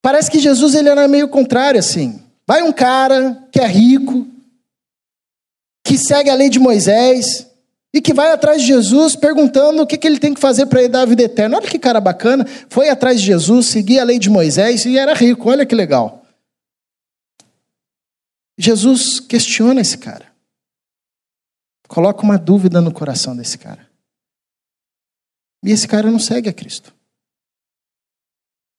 Parece 0.00 0.30
que 0.30 0.38
Jesus 0.38 0.76
ele 0.76 0.88
era 0.88 1.08
meio 1.08 1.26
contrário 1.26 1.80
assim. 1.80 2.20
Vai 2.46 2.62
um 2.62 2.70
cara 2.72 3.42
que 3.50 3.58
é 3.58 3.66
rico, 3.66 4.28
que 5.92 5.98
segue 5.98 6.30
a 6.30 6.34
lei 6.34 6.48
de 6.48 6.58
Moisés, 6.58 7.46
e 7.92 8.00
que 8.00 8.14
vai 8.14 8.32
atrás 8.32 8.62
de 8.62 8.68
Jesus 8.68 9.14
perguntando 9.14 9.82
o 9.82 9.86
que, 9.86 9.98
que 9.98 10.06
ele 10.06 10.18
tem 10.18 10.32
que 10.32 10.40
fazer 10.40 10.64
para 10.64 10.88
dar 10.88 11.02
a 11.02 11.04
vida 11.04 11.24
eterna. 11.24 11.58
Olha 11.58 11.68
que 11.68 11.78
cara 11.78 12.00
bacana, 12.00 12.46
foi 12.70 12.88
atrás 12.88 13.20
de 13.20 13.26
Jesus, 13.26 13.66
seguia 13.66 14.00
a 14.00 14.04
lei 14.04 14.18
de 14.18 14.30
Moisés 14.30 14.86
e 14.86 14.96
era 14.96 15.12
rico, 15.12 15.50
olha 15.50 15.66
que 15.66 15.74
legal. 15.74 16.24
Jesus 18.56 19.20
questiona 19.20 19.82
esse 19.82 19.98
cara, 19.98 20.32
coloca 21.86 22.22
uma 22.22 22.38
dúvida 22.38 22.80
no 22.80 22.90
coração 22.90 23.36
desse 23.36 23.58
cara. 23.58 23.86
E 25.62 25.70
esse 25.70 25.86
cara 25.86 26.10
não 26.10 26.18
segue 26.18 26.48
a 26.48 26.54
Cristo. 26.54 26.90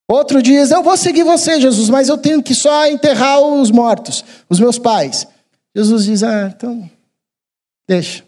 Outro 0.10 0.42
diz: 0.42 0.72
Eu 0.72 0.82
vou 0.82 0.98
seguir 0.98 1.24
você, 1.24 1.62
Jesus, 1.62 1.90
mas 1.90 2.10
eu 2.10 2.18
tenho 2.18 2.42
que 2.42 2.56
só 2.56 2.88
enterrar 2.88 3.40
os 3.40 3.70
mortos, 3.70 4.26
os 4.50 4.60
meus 4.60 4.80
pais. 4.80 5.28
Jesus 5.76 6.06
diz: 6.06 6.24
Ah, 6.24 6.52
então, 6.54 6.90
deixa. 7.88 8.24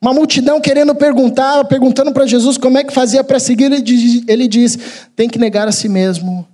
Uma 0.00 0.12
multidão 0.12 0.60
querendo 0.60 0.94
perguntar, 0.94 1.64
perguntando 1.64 2.12
para 2.12 2.26
Jesus 2.26 2.58
como 2.58 2.78
é 2.78 2.84
que 2.84 2.92
fazia 2.92 3.24
para 3.24 3.40
seguir, 3.40 3.64
ele 3.64 3.80
diz, 3.80 4.22
ele 4.28 4.46
diz: 4.46 4.78
tem 5.16 5.28
que 5.28 5.38
negar 5.38 5.66
a 5.66 5.72
si 5.72 5.88
mesmo, 5.88 6.46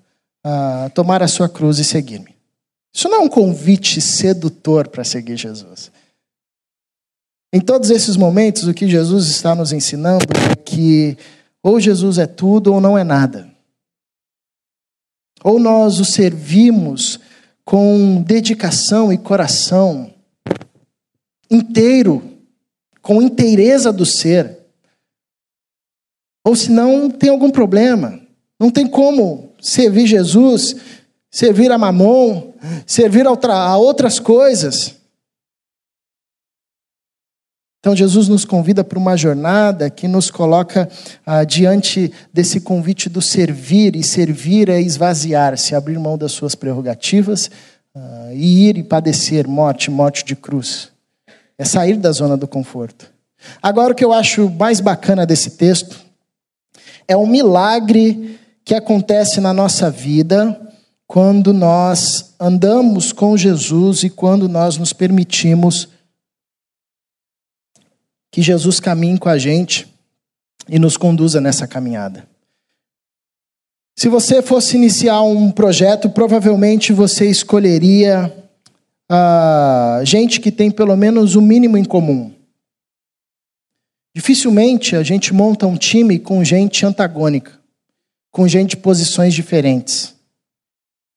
uh, 0.47 0.91
tomar 0.95 1.23
a 1.23 1.29
sua 1.29 1.49
cruz 1.49 1.79
e 1.79 1.85
seguir-me. 1.85 2.35
Isso 2.95 3.09
não 3.09 3.23
é 3.23 3.25
um 3.25 3.29
convite 3.29 4.01
sedutor 4.01 4.89
para 4.89 5.03
seguir 5.03 5.37
Jesus. 5.37 5.91
Em 7.53 7.61
todos 7.61 7.91
esses 7.91 8.17
momentos, 8.17 8.67
o 8.67 8.75
que 8.75 8.89
Jesus 8.89 9.29
está 9.29 9.55
nos 9.55 9.73
ensinando 9.73 10.27
é 10.51 10.55
que 10.55 11.17
ou 11.63 11.79
Jesus 11.79 12.19
é 12.19 12.27
tudo 12.27 12.73
ou 12.73 12.81
não 12.81 12.97
é 12.97 13.05
nada. 13.05 13.51
Ou 15.45 15.59
nós 15.59 15.99
o 15.99 16.05
servimos 16.05 17.19
com 17.65 18.23
dedicação 18.23 19.13
e 19.13 19.19
coração 19.19 20.13
inteiro 21.53 22.23
com 23.01 23.21
inteireza 23.21 23.93
do 23.93 24.07
ser. 24.07 24.59
Ou 26.45 26.57
se 26.57 26.71
não, 26.71 27.11
tem 27.11 27.31
algum 27.31 27.51
problema. 27.51 28.21
Não 28.59 28.71
tem 28.71 28.87
como 28.87 29.53
servir 29.61 30.07
Jesus, 30.07 30.77
servir 31.31 31.71
a 31.71 31.79
Mamon, 31.79 32.53
servir 32.87 33.27
a 33.27 33.77
outras 33.77 34.19
coisas. 34.19 34.97
Então, 37.81 37.97
Jesus 37.97 38.29
nos 38.29 38.45
convida 38.45 38.85
para 38.85 38.97
uma 38.97 39.17
jornada 39.17 39.91
que 39.91 40.07
nos 40.07 40.31
coloca 40.31 40.89
ah, 41.27 41.43
diante 41.43 42.13
desse 42.33 42.61
convite 42.61 43.09
do 43.09 43.21
servir, 43.21 43.97
e 43.97 44.05
servir 44.05 44.69
é 44.69 44.81
esvaziar-se, 44.81 45.75
abrir 45.75 45.99
mão 45.99 46.17
das 46.17 46.31
suas 46.31 46.55
prerrogativas 46.55 47.51
ah, 47.93 48.29
e 48.33 48.69
ir 48.69 48.79
e 48.79 48.85
padecer 48.85 49.49
morte, 49.49 49.91
morte 49.91 50.25
de 50.25 50.37
cruz. 50.37 50.92
É 51.63 51.65
sair 51.65 51.97
da 51.97 52.11
zona 52.11 52.37
do 52.37 52.49
conforto. 52.49 53.09
Agora, 53.63 53.93
o 53.93 53.95
que 53.95 54.05
eu 54.05 54.13
acho 54.13 54.51
mais 54.51 54.81
bacana 54.81 55.25
desse 55.25 55.51
texto 55.51 55.97
é 57.07 57.17
um 57.17 57.25
milagre 57.25 58.37
que 58.65 58.75
acontece 58.75 59.41
na 59.41 59.55
nossa 59.55 59.89
vida 59.89 60.61
quando 61.07 61.53
nós 61.53 62.35
andamos 62.41 63.13
com 63.13 63.37
Jesus 63.37 64.03
e 64.03 64.11
quando 64.11 64.49
nós 64.49 64.77
nos 64.77 64.93
permitimos 64.93 65.89
que 68.33 68.43
Jesus 68.43 68.81
caminhe 68.81 69.17
com 69.17 69.29
a 69.29 69.39
gente 69.39 69.87
e 70.69 70.81
nos 70.81 70.97
conduza 70.97 71.41
nessa 71.41 71.69
caminhada. 71.69 72.27
Se 73.97 74.09
você 74.09 74.43
fosse 74.43 74.77
iniciar 74.77 75.23
um 75.23 75.49
projeto, 75.49 76.11
provavelmente 76.11 76.93
você 76.93 77.31
escolheria 77.31 78.42
uh, 79.11 80.05
gente 80.05 80.41
que 80.41 80.53
tem 80.53 80.71
pelo 80.71 80.97
menos 80.97 81.35
o 81.35 81.41
mínimo 81.41 81.77
em 81.77 81.85
comum. 81.85 82.33
Dificilmente 84.15 84.95
a 84.95 85.03
gente 85.03 85.33
monta 85.33 85.67
um 85.67 85.77
time 85.77 86.19
com 86.19 86.45
gente 86.45 86.85
antagônica, 86.85 87.59
com 88.31 88.47
gente 88.47 88.71
de 88.71 88.77
posições 88.77 89.33
diferentes. 89.33 90.15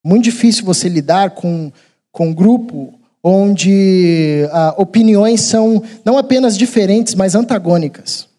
Muito 0.04 0.24
difícil 0.24 0.64
você 0.64 0.88
lidar 0.88 1.32
com, 1.32 1.72
com 2.12 2.30
um 2.30 2.34
grupo 2.34 2.94
onde 3.24 4.44
uh, 4.46 4.80
opiniões 4.80 5.42
são 5.42 5.84
não 6.06 6.18
apenas 6.18 6.56
diferentes, 6.56 7.16
mas 7.16 7.34
antagônicas, 7.34 8.30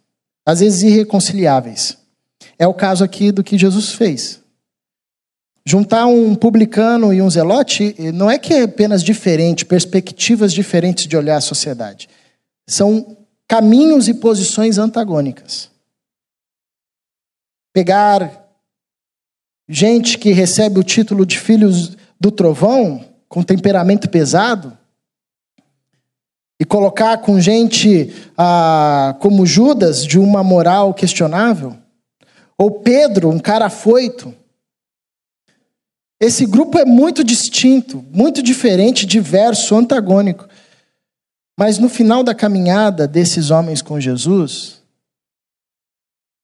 às 0.46 0.60
vezes 0.60 0.82
irreconciliáveis. 0.82 1.98
É 2.58 2.66
o 2.66 2.72
caso 2.72 3.02
aqui 3.02 3.32
do 3.32 3.42
que 3.42 3.58
Jesus 3.58 3.90
fez. 3.92 4.40
Juntar 5.68 6.06
um 6.06 6.36
publicano 6.36 7.12
e 7.12 7.20
um 7.20 7.28
zelote 7.28 7.96
não 8.14 8.30
é 8.30 8.38
que 8.38 8.54
é 8.54 8.62
apenas 8.62 9.02
diferente, 9.02 9.66
perspectivas 9.66 10.52
diferentes 10.52 11.08
de 11.08 11.16
olhar 11.16 11.38
a 11.38 11.40
sociedade. 11.40 12.08
São 12.68 13.16
caminhos 13.48 14.06
e 14.06 14.14
posições 14.14 14.78
antagônicas. 14.78 15.68
Pegar 17.74 18.46
gente 19.68 20.18
que 20.18 20.30
recebe 20.30 20.78
o 20.78 20.84
título 20.84 21.26
de 21.26 21.36
filhos 21.36 21.96
do 22.18 22.30
trovão, 22.30 23.04
com 23.28 23.42
temperamento 23.42 24.08
pesado, 24.08 24.78
e 26.60 26.64
colocar 26.64 27.18
com 27.18 27.40
gente 27.40 28.14
ah, 28.38 29.16
como 29.18 29.44
Judas, 29.44 30.06
de 30.06 30.16
uma 30.16 30.44
moral 30.44 30.94
questionável, 30.94 31.76
ou 32.56 32.70
Pedro, 32.70 33.30
um 33.30 33.40
cara 33.40 33.66
afoito, 33.66 34.32
esse 36.18 36.46
grupo 36.46 36.78
é 36.78 36.84
muito 36.84 37.22
distinto, 37.22 38.04
muito 38.10 38.42
diferente, 38.42 39.04
diverso, 39.04 39.76
antagônico. 39.76 40.48
Mas 41.58 41.78
no 41.78 41.88
final 41.88 42.22
da 42.22 42.34
caminhada 42.34 43.06
desses 43.06 43.50
homens 43.50 43.82
com 43.82 44.00
Jesus, 44.00 44.82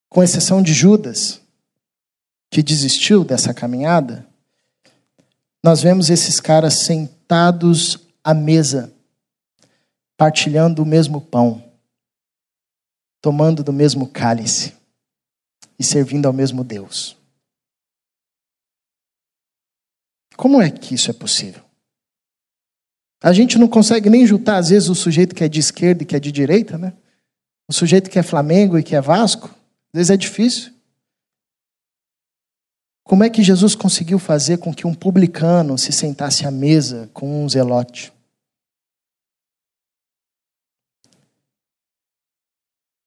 com 0.09 0.23
exceção 0.23 0.63
de 0.63 0.75
Judas, 0.75 1.41
que 2.51 2.63
desistiu 2.63 3.25
dessa 3.25 3.55
caminhada, 3.55 4.27
nós 5.63 5.81
vemos 5.81 6.11
esses 6.11 6.39
caras 6.39 6.81
sentados 6.81 7.99
à 8.23 8.35
mesa, 8.35 8.93
partilhando 10.19 10.83
o 10.83 10.87
mesmo 10.87 11.21
pão, 11.21 11.65
tomando 13.23 13.65
do 13.65 13.73
mesmo 13.73 14.07
cálice 14.07 14.75
e 15.79 15.85
servindo 15.85 16.27
ao 16.27 16.33
mesmo 16.33 16.63
Deus. 16.63 17.22
Como 20.37 20.61
é 20.61 20.71
que 20.71 20.95
isso 20.95 21.11
é 21.11 21.14
possível? 21.14 21.62
A 23.23 23.33
gente 23.33 23.57
não 23.59 23.68
consegue 23.68 24.11
nem 24.11 24.27
juntar, 24.27 24.57
às 24.57 24.71
vezes, 24.71 24.88
o 24.88 24.95
sujeito 24.95 25.35
que 25.35 25.45
é 25.45 25.49
de 25.49 25.61
esquerda 25.61 26.03
e 26.03 26.07
que 26.07 26.16
é 26.16 26.21
de 26.21 26.33
direita, 26.33 26.77
né? 26.77 26.92
O 27.68 27.73
sujeito 27.73 28.11
que 28.11 28.18
é 28.18 28.23
Flamengo 28.23 28.77
e 28.77 28.83
que 28.83 28.97
é 28.97 29.01
Vasco. 29.01 29.49
Às 29.49 29.99
vezes 29.99 30.11
é 30.11 30.16
difícil. 30.16 30.73
Como 33.05 33.23
é 33.23 33.31
que 33.31 33.42
Jesus 33.42 33.75
conseguiu 33.75 34.18
fazer 34.18 34.59
com 34.59 34.75
que 34.75 34.87
um 34.87 34.95
publicano 34.95 35.77
se 35.79 35.92
sentasse 35.92 36.47
à 36.47 36.51
mesa 36.51 37.11
com 37.12 37.45
um 37.45 37.49
zelote? 37.49 38.12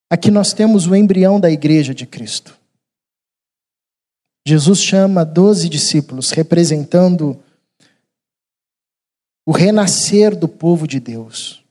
Aqui 0.10 0.30
nós 0.30 0.54
temos 0.54 0.88
o 0.88 0.96
embrião 0.96 1.40
da 1.40 1.50
igreja 1.50 1.94
de 1.94 2.06
Cristo. 2.06 2.55
Jesus 4.46 4.80
chama 4.80 5.26
doze 5.26 5.68
discípulos, 5.68 6.30
representando 6.32 7.42
o 9.46 9.52
renascer 9.52 10.36
do 10.36 10.48
povo 10.48 10.88
de 10.88 11.00
Deus. 11.00 11.64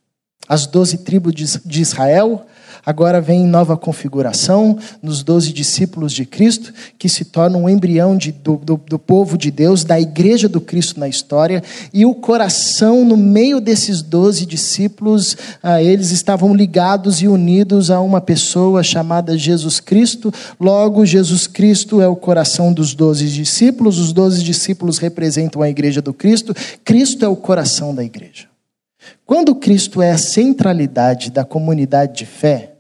As 0.49 0.67
doze 0.67 0.99
tribos 0.99 1.33
de 1.33 1.81
Israel 1.81 2.47
agora 2.85 3.21
vem 3.21 3.43
em 3.43 3.47
nova 3.47 3.77
configuração 3.77 4.79
nos 5.03 5.23
doze 5.23 5.53
discípulos 5.53 6.13
de 6.13 6.25
Cristo, 6.25 6.73
que 6.99 7.09
se 7.09 7.25
tornam 7.25 7.65
um 7.65 7.69
embrião 7.69 8.17
de, 8.17 8.33
do, 8.33 8.57
do, 8.57 8.77
do, 8.77 8.99
povo 8.99 9.39
de 9.39 9.51
Deus, 9.51 9.85
da 9.85 10.01
igreja 10.01 10.49
do 10.49 10.61
Cristo 10.61 11.01
na 11.01 11.09
história, 11.09 11.63
e 11.93 12.05
o 12.05 12.15
coração 12.15 13.05
no 13.05 13.17
meio 13.17 13.61
desses 13.61 14.03
doze 14.03 14.47
discípulos, 14.47 15.37
ah, 15.63 15.83
eles 15.83 16.11
estavam 16.11 16.55
ligados 16.55 17.23
e 17.23 17.29
unidos 17.29 17.91
a 17.91 18.01
uma 18.01 18.21
pessoa 18.21 18.83
chamada 18.83 19.39
Jesus 19.39 19.81
Cristo, 19.81 20.33
logo 20.61 21.07
Jesus 21.07 21.47
Cristo 21.47 22.01
é 22.01 22.09
o 22.09 22.17
coração 22.17 22.73
dos 22.73 22.95
doze 22.95 23.29
discípulos, 23.29 23.99
os 23.99 24.13
doze 24.13 24.43
discípulos 24.43 24.99
representam 24.99 25.63
a 25.63 25.69
igreja 25.69 26.01
do 26.03 26.13
Cristo, 26.13 26.55
Cristo 26.85 27.25
é 27.25 27.29
o 27.29 27.37
coração 27.37 27.95
da 27.95 28.05
igreja. 28.05 28.47
Quando 29.27 29.55
Cristo 29.55 30.03
é 30.03 30.11
a 30.11 30.19
centralidade 30.19 31.31
da 31.31 31.45
comunidade 31.45 32.19
de 32.19 32.27
fé, 32.27 32.74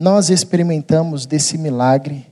nós 0.00 0.30
experimentamos 0.30 1.26
desse 1.26 1.58
milagre 1.58 2.26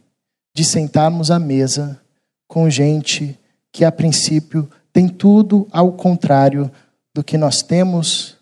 de 0.55 0.65
sentarmos 0.65 1.31
à 1.31 1.39
mesa 1.39 2.01
com 2.47 2.71
gente 2.71 3.39
que, 3.73 3.85
a 3.85 3.91
princípio, 3.91 4.71
tem 4.93 5.09
tudo 5.09 5.67
ao 5.71 5.93
contrário 5.93 6.71
do 7.15 7.25
que 7.25 7.37
nós 7.37 7.63
temos, 7.63 8.37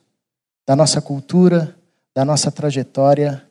da 0.67 0.77
nossa 0.77 1.01
cultura, 1.01 1.75
da 2.15 2.25
nossa 2.25 2.53
trajetória, 2.53 3.43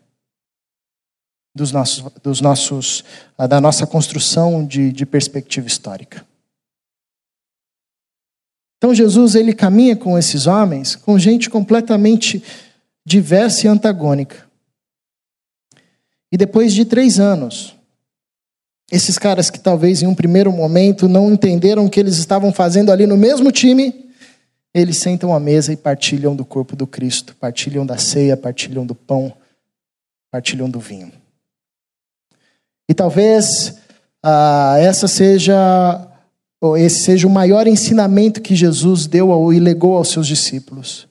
dos 1.56 1.72
nossos, 1.72 2.04
dos 2.22 2.42
nossos, 2.42 3.04
ah, 3.38 3.48
da 3.48 3.60
nossa 3.60 3.86
construção 3.86 4.66
de, 4.66 4.92
de 4.92 5.06
perspectiva 5.06 5.68
histórica. 5.68 6.26
Então 8.78 8.94
Jesus 8.94 9.36
ele 9.36 9.54
caminha 9.54 9.96
com 9.96 10.18
esses 10.18 10.48
homens, 10.48 10.96
com 10.96 11.18
gente 11.18 11.50
completamente 11.50 12.44
diversa 13.06 13.66
e 13.66 13.70
antagônica. 13.70 14.48
E 16.34 16.38
depois 16.38 16.74
de 16.74 16.84
três 16.84 17.20
anos, 17.20 17.76
esses 18.92 19.20
caras 19.20 19.52
que 19.52 19.60
talvez 19.60 20.02
em 20.02 20.08
um 20.08 20.16
primeiro 20.16 20.52
momento 20.52 21.08
não 21.08 21.32
entenderam 21.32 21.86
o 21.86 21.90
que 21.92 22.00
eles 22.00 22.18
estavam 22.18 22.52
fazendo 22.52 22.92
ali 22.92 23.06
no 23.06 23.16
mesmo 23.16 23.52
time, 23.52 24.10
eles 24.74 24.98
sentam 24.98 25.32
à 25.32 25.40
mesa 25.40 25.72
e 25.72 25.78
partilham 25.78 26.36
do 26.36 26.44
corpo 26.44 26.76
do 26.76 26.88
Cristo, 26.88 27.36
partilham 27.40 27.86
da 27.86 28.00
ceia, 28.00 28.36
partilham 28.36 28.84
do 28.84 28.96
pão, 28.96 29.32
partilham 30.32 30.68
do 30.68 30.80
vinho. 30.80 31.12
E 32.90 32.96
talvez 32.96 33.76
ah, 34.24 34.78
essa 34.80 35.08
seja 35.08 36.10
esse 36.80 37.04
seja 37.04 37.28
o 37.28 37.30
maior 37.30 37.68
ensinamento 37.68 38.42
que 38.42 38.56
Jesus 38.56 39.06
deu 39.06 39.54
e 39.54 39.60
legou 39.60 39.98
aos 39.98 40.10
seus 40.10 40.26
discípulos. 40.26 41.08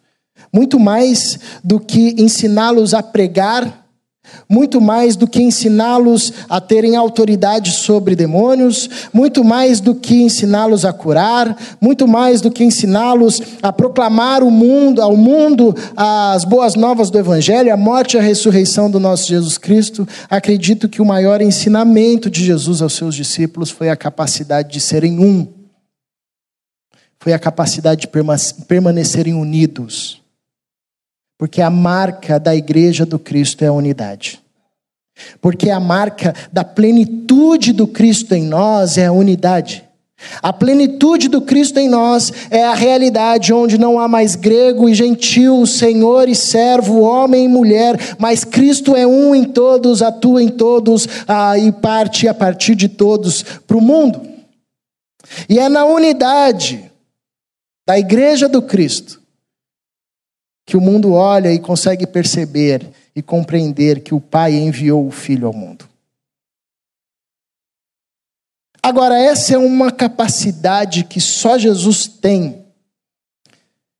Muito 0.52 0.80
mais 0.80 1.38
do 1.62 1.78
que 1.78 2.16
ensiná-los 2.18 2.92
a 2.92 3.04
pregar 3.04 3.81
muito 4.48 4.80
mais 4.80 5.16
do 5.16 5.26
que 5.26 5.42
ensiná-los 5.42 6.32
a 6.48 6.60
terem 6.60 6.96
autoridade 6.96 7.72
sobre 7.72 8.14
demônios, 8.14 8.88
muito 9.12 9.42
mais 9.44 9.80
do 9.80 9.94
que 9.94 10.22
ensiná-los 10.22 10.84
a 10.84 10.92
curar, 10.92 11.56
muito 11.80 12.06
mais 12.06 12.40
do 12.40 12.50
que 12.50 12.64
ensiná-los 12.64 13.40
a 13.62 13.72
proclamar 13.72 14.42
o 14.42 14.50
mundo, 14.50 15.02
ao 15.02 15.16
mundo 15.16 15.74
as 15.96 16.44
boas 16.44 16.74
novas 16.74 17.10
do 17.10 17.18
evangelho, 17.18 17.72
a 17.72 17.76
morte 17.76 18.16
e 18.16 18.20
a 18.20 18.22
ressurreição 18.22 18.90
do 18.90 19.00
nosso 19.00 19.28
Jesus 19.28 19.58
Cristo. 19.58 20.06
Acredito 20.30 20.88
que 20.88 21.02
o 21.02 21.06
maior 21.06 21.40
ensinamento 21.42 22.30
de 22.30 22.44
Jesus 22.44 22.82
aos 22.82 22.94
seus 22.94 23.14
discípulos 23.14 23.70
foi 23.70 23.88
a 23.88 23.96
capacidade 23.96 24.72
de 24.72 24.80
serem 24.80 25.18
um. 25.18 25.46
Foi 27.20 27.32
a 27.32 27.38
capacidade 27.38 28.02
de 28.02 28.08
permanecerem 28.66 29.34
unidos 29.34 30.21
porque 31.42 31.60
a 31.60 31.70
marca 31.70 32.38
da 32.38 32.54
igreja 32.54 33.04
do 33.04 33.18
Cristo 33.18 33.64
é 33.64 33.66
a 33.66 33.72
unidade. 33.72 34.40
Porque 35.40 35.70
a 35.70 35.80
marca 35.80 36.32
da 36.52 36.62
plenitude 36.62 37.72
do 37.72 37.84
Cristo 37.84 38.32
em 38.32 38.44
nós 38.44 38.96
é 38.96 39.06
a 39.06 39.12
unidade. 39.12 39.82
A 40.40 40.52
plenitude 40.52 41.26
do 41.26 41.40
Cristo 41.40 41.80
em 41.80 41.88
nós 41.88 42.32
é 42.48 42.62
a 42.62 42.74
realidade 42.74 43.52
onde 43.52 43.76
não 43.76 43.98
há 43.98 44.06
mais 44.06 44.36
grego 44.36 44.88
e 44.88 44.94
gentil, 44.94 45.66
senhor 45.66 46.28
e 46.28 46.34
servo, 46.36 47.00
homem 47.00 47.46
e 47.46 47.48
mulher, 47.48 47.98
mas 48.20 48.44
Cristo 48.44 48.94
é 48.94 49.04
um 49.04 49.34
em 49.34 49.42
todos, 49.42 50.00
atua 50.00 50.40
em 50.40 50.48
todos 50.48 51.08
ah, 51.26 51.58
e 51.58 51.72
parte 51.72 52.28
a 52.28 52.34
partir 52.34 52.76
de 52.76 52.88
todos 52.88 53.42
para 53.66 53.76
o 53.76 53.80
mundo. 53.80 54.22
E 55.48 55.58
é 55.58 55.68
na 55.68 55.84
unidade 55.84 56.88
da 57.84 57.98
igreja 57.98 58.48
do 58.48 58.62
Cristo 58.62 59.21
que 60.64 60.76
o 60.76 60.80
mundo 60.80 61.12
olha 61.12 61.52
e 61.52 61.58
consegue 61.58 62.06
perceber 62.06 62.88
e 63.14 63.22
compreender 63.22 64.00
que 64.00 64.14
o 64.14 64.20
Pai 64.20 64.54
enviou 64.54 65.06
o 65.06 65.10
Filho 65.10 65.46
ao 65.46 65.52
mundo. 65.52 65.88
Agora, 68.82 69.16
essa 69.16 69.54
é 69.54 69.58
uma 69.58 69.92
capacidade 69.92 71.04
que 71.04 71.20
só 71.20 71.56
Jesus 71.56 72.06
tem, 72.06 72.64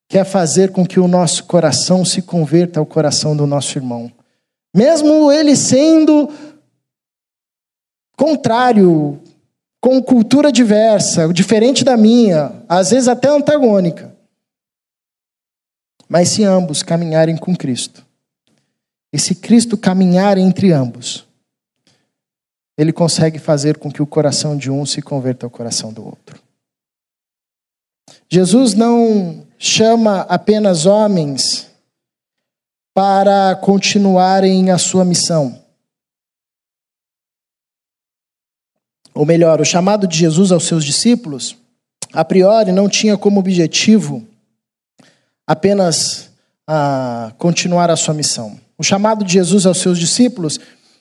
que 0.08 0.18
é 0.18 0.24
fazer 0.24 0.72
com 0.72 0.84
que 0.84 0.98
o 0.98 1.06
nosso 1.06 1.44
coração 1.44 2.04
se 2.04 2.20
converta 2.20 2.80
ao 2.80 2.86
coração 2.86 3.36
do 3.36 3.46
nosso 3.46 3.78
irmão. 3.78 4.10
Mesmo 4.74 5.30
ele 5.30 5.54
sendo 5.54 6.28
contrário, 8.16 9.20
com 9.80 10.02
cultura 10.02 10.52
diversa, 10.52 11.32
diferente 11.32 11.84
da 11.84 11.96
minha, 11.96 12.52
às 12.68 12.90
vezes 12.90 13.08
até 13.08 13.28
antagônica. 13.28 14.11
Mas 16.12 16.28
se 16.28 16.44
ambos 16.44 16.82
caminharem 16.82 17.38
com 17.38 17.56
Cristo, 17.56 18.06
e 19.10 19.18
se 19.18 19.34
Cristo 19.34 19.78
caminhar 19.78 20.36
entre 20.36 20.70
ambos, 20.70 21.26
ele 22.76 22.92
consegue 22.92 23.38
fazer 23.38 23.78
com 23.78 23.90
que 23.90 24.02
o 24.02 24.06
coração 24.06 24.54
de 24.54 24.70
um 24.70 24.84
se 24.84 25.00
converta 25.00 25.46
ao 25.46 25.50
coração 25.50 25.90
do 25.90 26.04
outro. 26.04 26.38
Jesus 28.28 28.74
não 28.74 29.46
chama 29.58 30.20
apenas 30.28 30.84
homens 30.84 31.70
para 32.92 33.56
continuarem 33.56 34.70
a 34.70 34.76
sua 34.76 35.06
missão. 35.06 35.64
Ou 39.14 39.24
melhor, 39.24 39.62
o 39.62 39.64
chamado 39.64 40.06
de 40.06 40.18
Jesus 40.18 40.52
aos 40.52 40.64
seus 40.64 40.84
discípulos, 40.84 41.56
a 42.12 42.22
priori, 42.22 42.70
não 42.70 42.86
tinha 42.86 43.16
como 43.16 43.40
objetivo 43.40 44.30
apenas 45.46 46.30
a 46.66 47.32
continuar 47.38 47.90
a 47.90 47.96
sua 47.96 48.14
missão. 48.14 48.58
O 48.78 48.82
chamado 48.82 49.24
de 49.24 49.32
Jesus 49.32 49.66
aos 49.66 49.78
seus 49.78 49.98
discípulos 49.98 50.58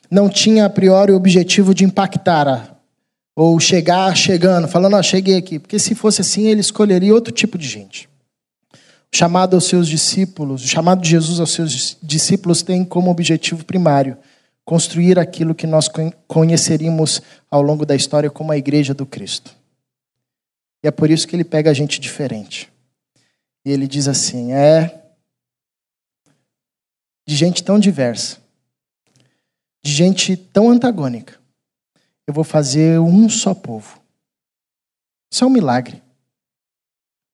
não 0.09 0.29
tinha 0.29 0.65
a 0.65 0.69
priori 0.69 1.11
o 1.11 1.15
objetivo 1.15 1.73
de 1.73 1.85
impactar 1.85 2.47
a, 2.47 2.75
ou 3.35 3.59
chegar 3.59 4.15
chegando, 4.15 4.67
falando, 4.67 5.01
cheguei 5.01 5.37
aqui. 5.37 5.57
Porque 5.57 5.79
se 5.79 5.95
fosse 5.95 6.21
assim, 6.21 6.47
ele 6.47 6.61
escolheria 6.61 7.13
outro 7.13 7.33
tipo 7.33 7.57
de 7.57 7.67
gente. 7.67 8.09
O 9.13 9.17
chamado 9.17 9.55
aos 9.55 9.65
seus 9.65 9.87
discípulos, 9.87 10.63
o 10.63 10.67
chamado 10.67 11.01
de 11.01 11.09
Jesus 11.09 11.39
aos 11.39 11.51
seus 11.51 11.97
discípulos 12.01 12.61
tem 12.61 12.83
como 12.83 13.11
objetivo 13.11 13.65
primário 13.65 14.17
construir 14.63 15.19
aquilo 15.19 15.55
que 15.55 15.67
nós 15.67 15.89
conheceríamos 16.27 17.21
ao 17.49 17.61
longo 17.61 17.85
da 17.85 17.95
história 17.95 18.29
como 18.29 18.51
a 18.51 18.57
igreja 18.57 18.93
do 18.93 19.05
Cristo. 19.05 19.51
E 20.83 20.87
é 20.87 20.91
por 20.91 21.09
isso 21.09 21.27
que 21.27 21.35
ele 21.35 21.43
pega 21.43 21.69
a 21.69 21.73
gente 21.73 21.99
diferente. 21.99 22.70
E 23.65 23.71
ele 23.71 23.87
diz 23.87 24.07
assim: 24.07 24.53
é 24.53 25.01
de 27.27 27.35
gente 27.35 27.63
tão 27.63 27.79
diversa, 27.79 28.41
de 29.83 29.91
gente 29.91 30.35
tão 30.35 30.69
antagônica, 30.69 31.39
eu 32.27 32.33
vou 32.33 32.43
fazer 32.43 32.99
um 32.99 33.29
só 33.29 33.53
povo. 33.53 34.01
Isso 35.31 35.43
é 35.43 35.47
um 35.47 35.51
milagre. 35.51 36.01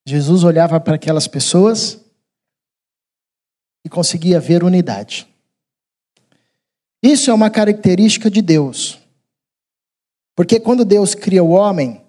Jesus 0.06 0.44
olhava 0.44 0.80
para 0.80 0.96
aquelas 0.96 1.28
pessoas 1.28 2.00
e 3.84 3.90
conseguia 3.90 4.40
ver 4.40 4.64
unidade. 4.64 5.28
Isso 7.02 7.30
é 7.30 7.34
uma 7.34 7.50
característica 7.50 8.30
de 8.30 8.42
Deus. 8.42 9.00
Porque 10.36 10.60
quando 10.60 10.86
Deus 10.86 11.16
cria 11.16 11.44
o 11.44 11.50
homem 11.50 12.06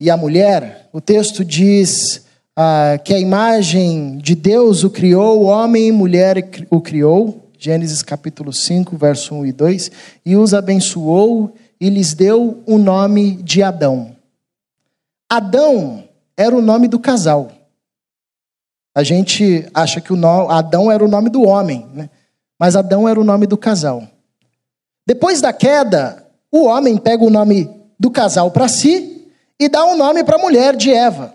e 0.00 0.10
a 0.10 0.16
mulher, 0.16 0.88
o 0.92 1.00
texto 1.00 1.44
diz 1.44 2.23
ah, 2.56 2.98
que 3.02 3.12
a 3.12 3.18
imagem 3.18 4.18
de 4.18 4.34
Deus 4.34 4.84
o 4.84 4.90
criou, 4.90 5.42
homem 5.42 5.88
e 5.88 5.92
mulher 5.92 6.36
o 6.70 6.80
criou, 6.80 7.50
Gênesis 7.58 8.02
capítulo 8.02 8.52
5, 8.52 8.96
verso 8.96 9.34
1 9.34 9.46
e 9.46 9.52
2, 9.52 9.90
e 10.24 10.36
os 10.36 10.54
abençoou 10.54 11.54
e 11.80 11.88
lhes 11.88 12.14
deu 12.14 12.62
o 12.66 12.78
nome 12.78 13.36
de 13.42 13.62
Adão. 13.62 14.14
Adão 15.28 16.04
era 16.36 16.54
o 16.54 16.62
nome 16.62 16.88
do 16.88 16.98
casal. 16.98 17.50
A 18.94 19.02
gente 19.02 19.66
acha 19.74 20.00
que 20.00 20.12
o 20.12 20.16
nome, 20.16 20.52
Adão 20.52 20.92
era 20.92 21.04
o 21.04 21.08
nome 21.08 21.28
do 21.28 21.42
homem, 21.42 21.86
né? 21.92 22.08
mas 22.58 22.76
Adão 22.76 23.08
era 23.08 23.18
o 23.18 23.24
nome 23.24 23.46
do 23.46 23.56
casal. 23.56 24.04
Depois 25.06 25.40
da 25.40 25.52
queda, 25.52 26.24
o 26.52 26.66
homem 26.66 26.96
pega 26.96 27.24
o 27.24 27.30
nome 27.30 27.68
do 27.98 28.10
casal 28.10 28.50
para 28.50 28.68
si 28.68 29.28
e 29.58 29.68
dá 29.68 29.84
um 29.84 29.96
nome 29.96 30.22
para 30.22 30.36
a 30.36 30.40
mulher 30.40 30.76
de 30.76 30.92
Eva. 30.92 31.34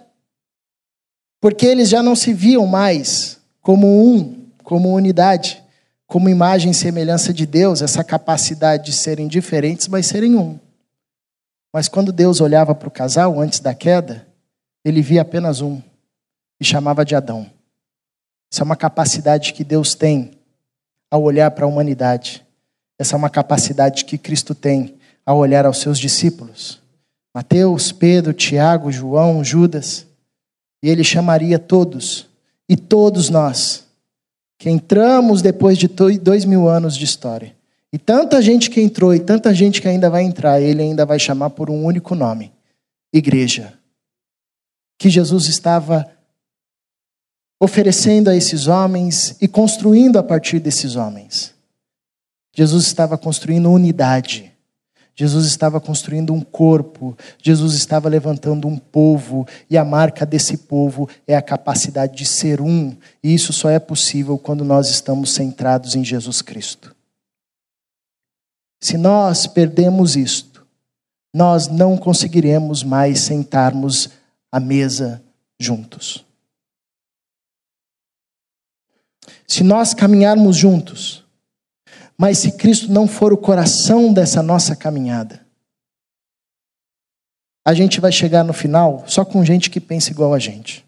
Porque 1.40 1.66
eles 1.66 1.90
já 1.90 2.04
não 2.04 2.16
se 2.16 2.34
viam 2.34 2.66
mais 2.66 3.40
como 3.62 3.88
um, 3.88 4.48
como 4.64 4.94
unidade, 4.94 5.64
como 6.06 6.28
imagem 6.28 6.72
e 6.72 6.76
semelhança 6.76 7.34
de 7.34 7.46
Deus, 7.46 7.82
essa 7.82 8.04
capacidade 8.04 8.86
de 8.86 8.94
serem 8.94 9.28
diferentes, 9.28 9.88
mas 9.88 10.08
serem 10.08 10.36
um. 10.36 10.60
Mas 11.74 11.88
quando 11.88 12.12
Deus 12.12 12.42
olhava 12.42 12.74
para 12.74 12.88
o 12.88 12.92
casal 12.92 13.40
antes 13.40 13.60
da 13.60 13.74
queda, 13.74 14.28
ele 14.84 15.02
via 15.02 15.22
apenas 15.22 15.62
um 15.62 15.82
e 16.60 16.66
chamava 16.66 17.06
de 17.06 17.16
Adão. 17.16 17.50
Essa 18.52 18.64
é 18.64 18.66
uma 18.66 18.76
capacidade 18.76 19.54
que 19.54 19.64
Deus 19.64 19.94
tem 19.94 20.32
ao 21.12 21.22
olhar 21.22 21.52
para 21.52 21.66
a 21.66 21.68
humanidade. 21.68 22.46
Essa 22.98 23.16
é 23.16 23.18
uma 23.18 23.30
capacidade 23.30 24.04
que 24.04 24.18
Cristo 24.18 24.56
tem 24.56 24.98
ao 25.26 25.38
olhar 25.38 25.66
aos 25.66 25.78
seus 25.78 26.00
discípulos. 26.00 26.82
Mateus, 27.34 27.92
Pedro, 27.92 28.34
Tiago, 28.34 28.92
João, 28.92 29.44
Judas. 29.44 30.08
E 30.82 30.90
ele 30.90 31.04
chamaria 31.04 31.60
todos, 31.60 32.28
e 32.68 32.76
todos 32.78 33.30
nós, 33.30 33.86
que 34.58 34.70
entramos 34.70 35.42
depois 35.42 35.78
de 35.78 35.88
dois 35.88 36.46
mil 36.46 36.68
anos 36.68 36.96
de 36.96 37.06
história. 37.06 37.56
E 37.92 37.98
tanta 37.98 38.42
gente 38.42 38.70
que 38.70 38.80
entrou 38.80 39.16
e 39.16 39.20
tanta 39.20 39.54
gente 39.54 39.82
que 39.82 39.88
ainda 39.88 40.10
vai 40.10 40.24
entrar, 40.24 40.62
ele 40.62 40.82
ainda 40.82 41.06
vai 41.06 41.18
chamar 41.18 41.50
por 41.50 41.70
um 41.70 41.84
único 41.84 42.14
nome: 42.14 42.54
Igreja. 43.12 43.74
Que 44.98 45.10
Jesus 45.10 45.48
estava 45.48 46.06
oferecendo 47.60 48.30
a 48.30 48.36
esses 48.36 48.68
homens 48.68 49.36
e 49.42 49.48
construindo 49.48 50.18
a 50.18 50.24
partir 50.24 50.60
desses 50.60 50.96
homens. 50.96 51.54
Jesus 52.56 52.86
estava 52.86 53.18
construindo 53.18 53.72
unidade. 53.72 54.49
Jesus 55.20 55.48
estava 55.48 55.82
construindo 55.82 56.34
um 56.34 56.40
corpo, 56.40 57.14
Jesus 57.44 57.74
estava 57.74 58.08
levantando 58.08 58.70
um 58.70 58.78
povo, 58.78 59.46
e 59.70 59.78
a 59.78 59.84
marca 59.84 60.26
desse 60.26 60.60
povo 60.60 61.10
é 61.28 61.36
a 61.36 61.42
capacidade 61.42 62.16
de 62.16 62.26
ser 62.26 62.62
um, 62.62 62.96
e 63.22 63.34
isso 63.34 63.52
só 63.52 63.70
é 63.70 63.80
possível 63.80 64.38
quando 64.38 64.64
nós 64.64 64.90
estamos 64.90 65.34
centrados 65.34 65.94
em 65.94 66.06
Jesus 66.06 66.42
Cristo. 66.42 66.96
Se 68.80 68.98
nós 68.98 69.46
perdemos 69.46 70.16
isto, 70.16 70.66
nós 71.34 71.68
não 71.68 71.98
conseguiremos 71.98 72.82
mais 72.82 73.20
sentarmos 73.20 74.12
à 74.50 74.58
mesa 74.58 75.22
juntos. 75.60 76.24
Se 79.46 79.66
nós 79.66 79.94
caminharmos 79.94 80.56
juntos, 80.56 81.26
mas 82.20 82.40
se 82.40 82.52
Cristo 82.52 82.92
não 82.92 83.08
for 83.08 83.32
o 83.32 83.38
coração 83.38 84.12
dessa 84.12 84.44
nossa 84.44 84.76
caminhada, 84.76 85.40
a 87.66 87.74
gente 87.74 88.02
vai 88.02 88.12
chegar 88.12 88.44
no 88.44 88.52
final 88.52 89.06
só 89.08 89.24
com 89.24 89.46
gente 89.46 89.70
que 89.70 89.80
pensa 89.80 90.12
igual 90.12 90.34
a 90.34 90.40
gente, 90.40 90.86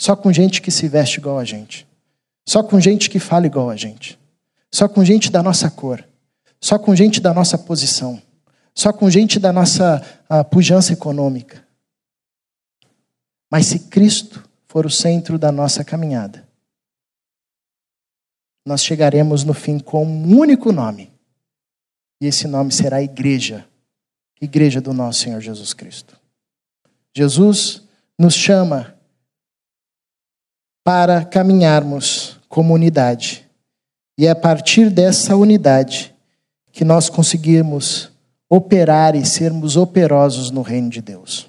só 0.00 0.14
com 0.14 0.32
gente 0.32 0.62
que 0.62 0.70
se 0.70 0.86
veste 0.86 1.18
igual 1.18 1.40
a 1.40 1.44
gente, 1.44 1.84
só 2.48 2.62
com 2.62 2.78
gente 2.78 3.10
que 3.10 3.18
fala 3.18 3.46
igual 3.46 3.70
a 3.70 3.74
gente, 3.74 4.16
só 4.72 4.88
com 4.88 5.04
gente 5.04 5.32
da 5.32 5.42
nossa 5.42 5.68
cor, 5.68 6.06
só 6.60 6.78
com 6.78 6.94
gente 6.94 7.20
da 7.20 7.34
nossa 7.34 7.58
posição, 7.58 8.22
só 8.72 8.92
com 8.92 9.10
gente 9.10 9.40
da 9.40 9.52
nossa 9.52 10.00
uh, 10.30 10.44
pujança 10.44 10.92
econômica. 10.92 11.66
Mas 13.50 13.66
se 13.66 13.80
Cristo 13.80 14.48
for 14.68 14.86
o 14.86 14.90
centro 14.90 15.40
da 15.40 15.50
nossa 15.50 15.82
caminhada, 15.82 16.45
nós 18.66 18.84
chegaremos 18.84 19.44
no 19.44 19.54
fim 19.54 19.78
com 19.78 20.04
um 20.04 20.36
único 20.36 20.72
nome. 20.72 21.12
E 22.20 22.26
esse 22.26 22.48
nome 22.48 22.72
será 22.72 23.00
Igreja, 23.00 23.64
Igreja 24.40 24.80
do 24.80 24.92
nosso 24.92 25.20
Senhor 25.20 25.40
Jesus 25.40 25.72
Cristo. 25.72 26.18
Jesus 27.14 27.82
nos 28.18 28.34
chama 28.34 28.96
para 30.82 31.24
caminharmos 31.24 32.40
como 32.48 32.74
unidade. 32.74 33.48
E 34.18 34.26
é 34.26 34.30
a 34.30 34.36
partir 34.36 34.90
dessa 34.90 35.36
unidade 35.36 36.12
que 36.72 36.84
nós 36.84 37.08
conseguimos 37.08 38.10
operar 38.48 39.14
e 39.14 39.24
sermos 39.24 39.76
operosos 39.76 40.50
no 40.50 40.62
reino 40.62 40.90
de 40.90 41.00
Deus. 41.00 41.48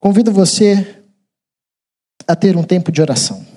Convido 0.00 0.32
você 0.32 1.02
a 2.26 2.34
ter 2.34 2.56
um 2.56 2.62
tempo 2.62 2.90
de 2.90 3.02
oração. 3.02 3.53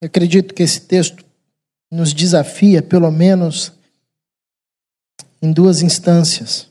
Eu 0.00 0.06
acredito 0.06 0.54
que 0.54 0.62
esse 0.62 0.80
texto 0.80 1.24
nos 1.90 2.14
desafia, 2.14 2.82
pelo 2.82 3.10
menos, 3.10 3.72
em 5.42 5.52
duas 5.52 5.82
instâncias. 5.82 6.70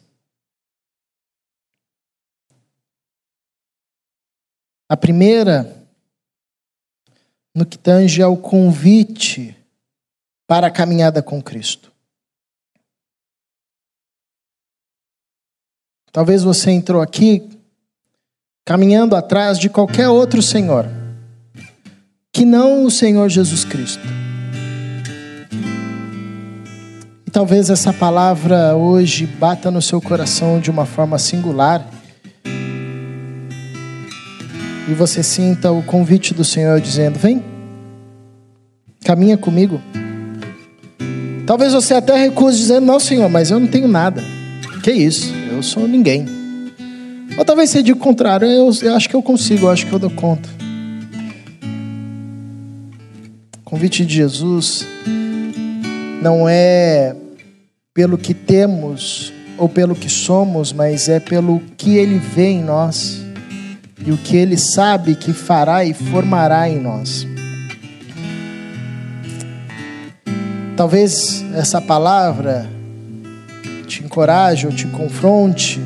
A 4.87 4.97
primeira, 4.97 5.85
no 7.53 7.65
que 7.65 7.77
tange 7.77 8.23
ao 8.23 8.35
convite 8.35 9.55
para 10.47 10.67
a 10.67 10.71
caminhada 10.71 11.21
com 11.21 11.43
Cristo. 11.43 11.91
Talvez 16.11 16.41
você 16.41 16.71
entrou 16.71 17.03
aqui 17.03 17.47
caminhando 18.65 19.15
atrás 19.15 19.59
de 19.59 19.69
qualquer 19.69 20.09
outro 20.09 20.41
Senhor 20.41 20.98
que 22.31 22.45
não 22.45 22.85
o 22.85 22.91
Senhor 22.91 23.27
Jesus 23.29 23.63
Cristo. 23.63 24.03
E 27.25 27.31
talvez 27.31 27.69
essa 27.69 27.91
palavra 27.91 28.75
hoje 28.75 29.25
bata 29.25 29.69
no 29.69 29.81
seu 29.81 30.01
coração 30.01 30.59
de 30.59 30.69
uma 30.69 30.85
forma 30.85 31.17
singular. 31.17 31.87
E 34.87 34.93
você 34.93 35.21
sinta 35.21 35.71
o 35.71 35.83
convite 35.83 36.33
do 36.33 36.43
Senhor 36.43 36.79
dizendo: 36.81 37.19
Vem, 37.19 37.43
caminha 39.03 39.37
comigo. 39.37 39.81
Talvez 41.45 41.73
você 41.73 41.93
até 41.93 42.15
recuse 42.15 42.57
dizendo: 42.57 42.85
Não, 42.85 42.99
Senhor, 42.99 43.29
mas 43.29 43.51
eu 43.51 43.59
não 43.59 43.67
tenho 43.67 43.87
nada. 43.87 44.23
Que 44.83 44.91
isso? 44.91 45.33
Eu 45.51 45.61
sou 45.61 45.87
ninguém. 45.87 46.25
Ou 47.37 47.45
talvez 47.45 47.69
você 47.69 47.83
diga 47.83 47.97
o 47.97 48.01
contrário: 48.01 48.47
eu, 48.47 48.71
eu 48.81 48.95
acho 48.95 49.07
que 49.07 49.15
eu 49.15 49.21
consigo, 49.21 49.67
eu 49.67 49.71
acho 49.71 49.85
que 49.85 49.93
eu 49.93 49.99
dou 49.99 50.09
conta. 50.09 50.58
O 53.69 53.77
convite 53.77 54.03
de 54.03 54.15
Jesus 54.15 54.83
não 56.23 56.49
é 56.49 57.15
pelo 57.93 58.17
que 58.17 58.33
temos 58.33 59.31
ou 59.59 59.69
pelo 59.69 59.93
que 59.93 60.09
somos, 60.09 60.73
mas 60.73 61.07
é 61.07 61.19
pelo 61.19 61.59
que 61.77 61.95
Ele 61.95 62.17
vê 62.17 62.47
em 62.47 62.63
nós 62.63 63.21
e 64.03 64.11
o 64.11 64.17
que 64.17 64.35
Ele 64.35 64.57
sabe 64.57 65.13
que 65.13 65.31
fará 65.33 65.85
e 65.85 65.93
formará 65.93 66.67
em 66.67 66.79
nós. 66.79 67.27
Talvez 70.75 71.45
essa 71.53 71.79
palavra 71.79 72.67
te 73.85 74.03
encoraje 74.03 74.65
ou 74.65 74.73
te 74.73 74.87
confronte 74.87 75.79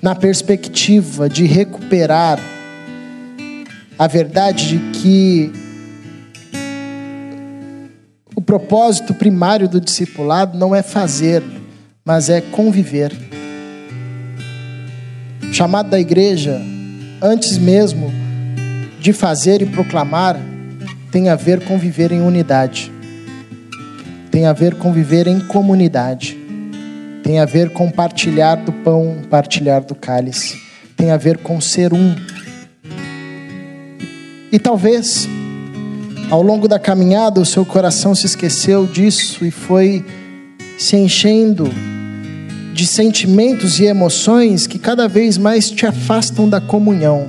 na 0.00 0.14
perspectiva 0.14 1.28
de 1.28 1.44
recuperar 1.44 2.38
a 3.98 4.06
verdade 4.06 4.76
de 4.76 4.98
que 4.98 5.52
o 8.34 8.42
propósito 8.42 9.14
primário 9.14 9.68
do 9.68 9.80
discipulado 9.80 10.58
não 10.58 10.74
é 10.74 10.82
fazer, 10.82 11.42
mas 12.04 12.28
é 12.28 12.40
conviver. 12.40 13.12
O 15.42 15.54
chamado 15.54 15.88
da 15.88 15.98
igreja, 15.98 16.60
antes 17.22 17.56
mesmo 17.56 18.12
de 19.00 19.12
fazer 19.12 19.62
e 19.62 19.66
proclamar, 19.66 20.36
tem 21.10 21.30
a 21.30 21.34
ver 21.34 21.64
com 21.64 21.78
viver 21.78 22.12
em 22.12 22.20
unidade, 22.20 22.92
tem 24.30 24.44
a 24.44 24.52
ver 24.52 24.74
com 24.74 24.92
viver 24.92 25.26
em 25.26 25.40
comunidade, 25.40 26.36
tem 27.22 27.38
a 27.38 27.46
ver 27.46 27.70
com 27.70 27.90
partilhar 27.90 28.62
do 28.62 28.72
pão, 28.72 29.22
partilhar 29.30 29.82
do 29.82 29.94
cálice, 29.94 30.60
tem 30.94 31.10
a 31.10 31.16
ver 31.16 31.38
com 31.38 31.58
ser 31.58 31.94
um 31.94 32.14
e 34.52 34.58
talvez, 34.58 35.28
ao 36.30 36.42
longo 36.42 36.68
da 36.68 36.78
caminhada, 36.78 37.40
o 37.40 37.46
seu 37.46 37.64
coração 37.64 38.14
se 38.14 38.26
esqueceu 38.26 38.86
disso 38.86 39.44
e 39.44 39.50
foi 39.50 40.04
se 40.78 40.96
enchendo 40.96 41.68
de 42.72 42.86
sentimentos 42.86 43.80
e 43.80 43.84
emoções 43.84 44.66
que 44.66 44.78
cada 44.78 45.08
vez 45.08 45.38
mais 45.38 45.70
te 45.70 45.86
afastam 45.86 46.48
da 46.48 46.60
comunhão, 46.60 47.28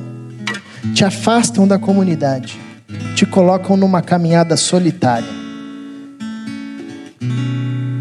te 0.94 1.06
afastam 1.06 1.68
da 1.68 1.80
comunidade, 1.80 2.60
te 3.16 3.26
colocam 3.26 3.78
numa 3.78 4.02
caminhada 4.02 4.58
solitária. 4.58 5.38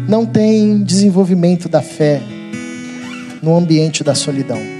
Não 0.07 0.25
tem 0.25 0.83
desenvolvimento 0.83 1.67
da 1.67 1.81
fé 1.81 2.21
no 3.41 3.57
ambiente 3.57 4.03
da 4.03 4.13
solidão. 4.13 4.76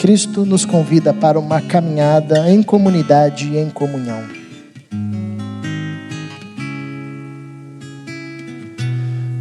Cristo 0.00 0.46
nos 0.46 0.64
convida 0.64 1.12
para 1.12 1.38
uma 1.38 1.60
caminhada 1.60 2.50
em 2.50 2.62
comunidade 2.62 3.50
e 3.50 3.58
em 3.58 3.68
comunhão. 3.68 4.22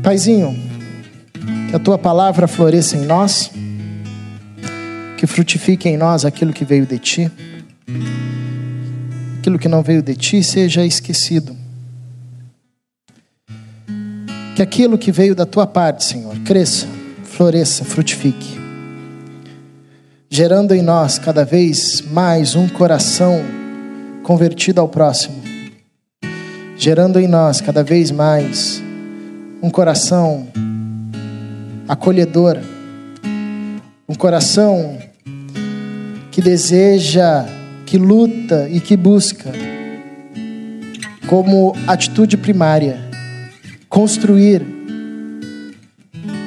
Paizinho, 0.04 0.54
que 1.70 1.76
a 1.78 1.80
tua 1.80 1.98
palavra 1.98 2.46
floresça 2.46 2.98
em 2.98 3.06
nós, 3.06 3.50
que 5.18 5.26
frutifique 5.26 5.88
em 5.88 5.96
nós 5.96 6.26
aquilo 6.26 6.52
que 6.52 6.66
veio 6.66 6.86
de 6.86 7.00
ti, 7.00 7.32
aquilo 9.40 9.58
que 9.58 9.70
não 9.70 9.82
veio 9.82 10.02
de 10.02 10.14
ti 10.14 10.44
seja 10.44 10.86
esquecido. 10.86 11.56
Que 14.58 14.62
aquilo 14.62 14.98
que 14.98 15.10
veio 15.10 15.34
da 15.34 15.46
tua 15.46 15.66
parte, 15.66 16.04
Senhor, 16.04 16.38
cresça, 16.40 16.86
floresça, 17.24 17.86
frutifique 17.86 18.59
gerando 20.32 20.76
em 20.76 20.82
nós 20.84 21.18
cada 21.18 21.44
vez 21.44 22.02
mais 22.02 22.54
um 22.54 22.70
coração 22.70 23.44
convertido 24.22 24.80
ao 24.80 24.88
próximo, 24.88 25.42
gerando 26.78 27.20
em 27.20 27.28
nós 27.28 27.60
cada 27.60 27.84
vez 27.84 28.12
mais 28.12 28.80
um 29.60 29.72
coração 29.72 30.48
acolhedor, 31.88 32.60
um 34.08 34.14
coração 34.14 35.00
que 36.32 36.44
deseja, 36.44 37.48
que 37.88 37.98
luta 37.98 38.70
e 38.70 38.80
que 38.80 38.96
busca 38.96 39.52
como 41.28 41.76
atitude 41.88 42.38
primária 42.38 43.00
construir, 43.90 44.62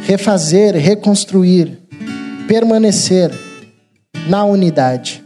refazer, 0.06 0.76
reconstruir, 0.76 1.80
permanecer 2.46 3.32
na 4.28 4.44
unidade. 4.44 5.22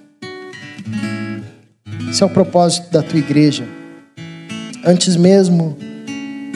Esse 2.11 2.23
é 2.23 2.27
o 2.27 2.31
propósito 2.31 2.91
da 2.91 3.03
tua 3.03 3.19
igreja. 3.19 3.65
Antes 4.85 5.17
mesmo 5.17 5.77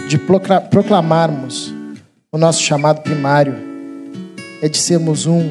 de 0.08 0.18
proclamarmos 0.70 1.74
o 2.32 2.38
nosso 2.38 2.62
chamado 2.62 3.02
primário, 3.02 3.54
é 4.62 4.68
de 4.68 4.78
sermos 4.78 5.26
um. 5.26 5.42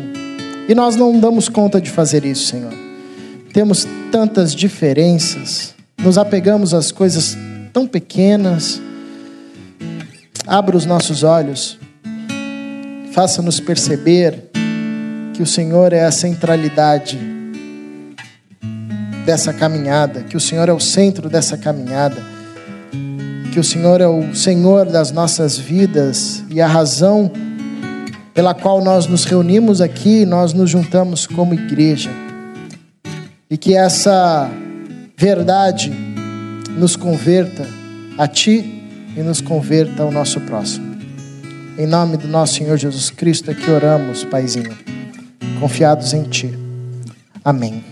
E 0.68 0.76
nós 0.76 0.96
não 0.96 1.20
damos 1.20 1.50
conta 1.50 1.82
de 1.82 1.90
fazer 1.90 2.26
isso, 2.26 2.48
Senhor. 2.48 2.74
Temos 3.54 3.88
tantas 4.12 4.56
diferenças, 4.56 5.74
nos 5.98 6.18
apegamos 6.18 6.74
às 6.74 6.92
coisas 6.92 7.38
tão 7.74 7.88
pequenas. 7.88 8.82
Abra 10.48 10.78
os 10.78 10.86
nossos 10.86 11.24
olhos, 11.24 11.78
faça-nos 13.12 13.60
perceber 13.60 14.49
que 15.40 15.44
o 15.44 15.48
Senhor 15.48 15.94
é 15.94 16.04
a 16.04 16.12
centralidade 16.12 17.18
dessa 19.26 19.54
caminhada, 19.54 20.20
que 20.24 20.36
o 20.36 20.40
Senhor 20.40 20.68
é 20.68 20.74
o 20.74 20.82
centro 20.82 21.30
dessa 21.30 21.58
caminhada, 21.58 22.22
que 23.50 23.58
o 23.58 23.64
Senhor 23.64 24.02
é 24.02 24.08
o 24.10 24.36
Senhor 24.36 24.88
das 24.88 25.12
nossas 25.14 25.58
vidas 25.58 26.44
e 26.50 26.60
a 26.60 26.68
razão 26.68 27.32
pela 28.34 28.54
qual 28.54 28.84
nós 28.84 29.08
nos 29.08 29.24
reunimos 29.24 29.80
aqui, 29.80 30.26
nós 30.26 30.52
nos 30.52 30.70
juntamos 30.70 31.26
como 31.26 31.54
igreja. 31.54 32.10
E 33.50 33.56
que 33.56 33.74
essa 33.74 34.52
verdade 35.16 35.90
nos 36.78 36.98
converta 36.98 37.66
a 38.18 38.28
Ti 38.28 38.84
e 39.16 39.22
nos 39.22 39.40
converta 39.40 40.04
ao 40.04 40.12
nosso 40.12 40.42
próximo. 40.42 40.98
Em 41.78 41.88
nome 41.88 42.18
do 42.18 42.28
nosso 42.28 42.56
Senhor 42.56 42.76
Jesus 42.76 43.10
Cristo 43.10 43.50
é 43.50 43.54
que 43.54 43.72
oramos, 43.72 44.26
Paizinho, 44.26 44.99
confiados 45.60 46.14
em 46.14 46.24
Ti. 46.24 46.57
Amém. 47.43 47.84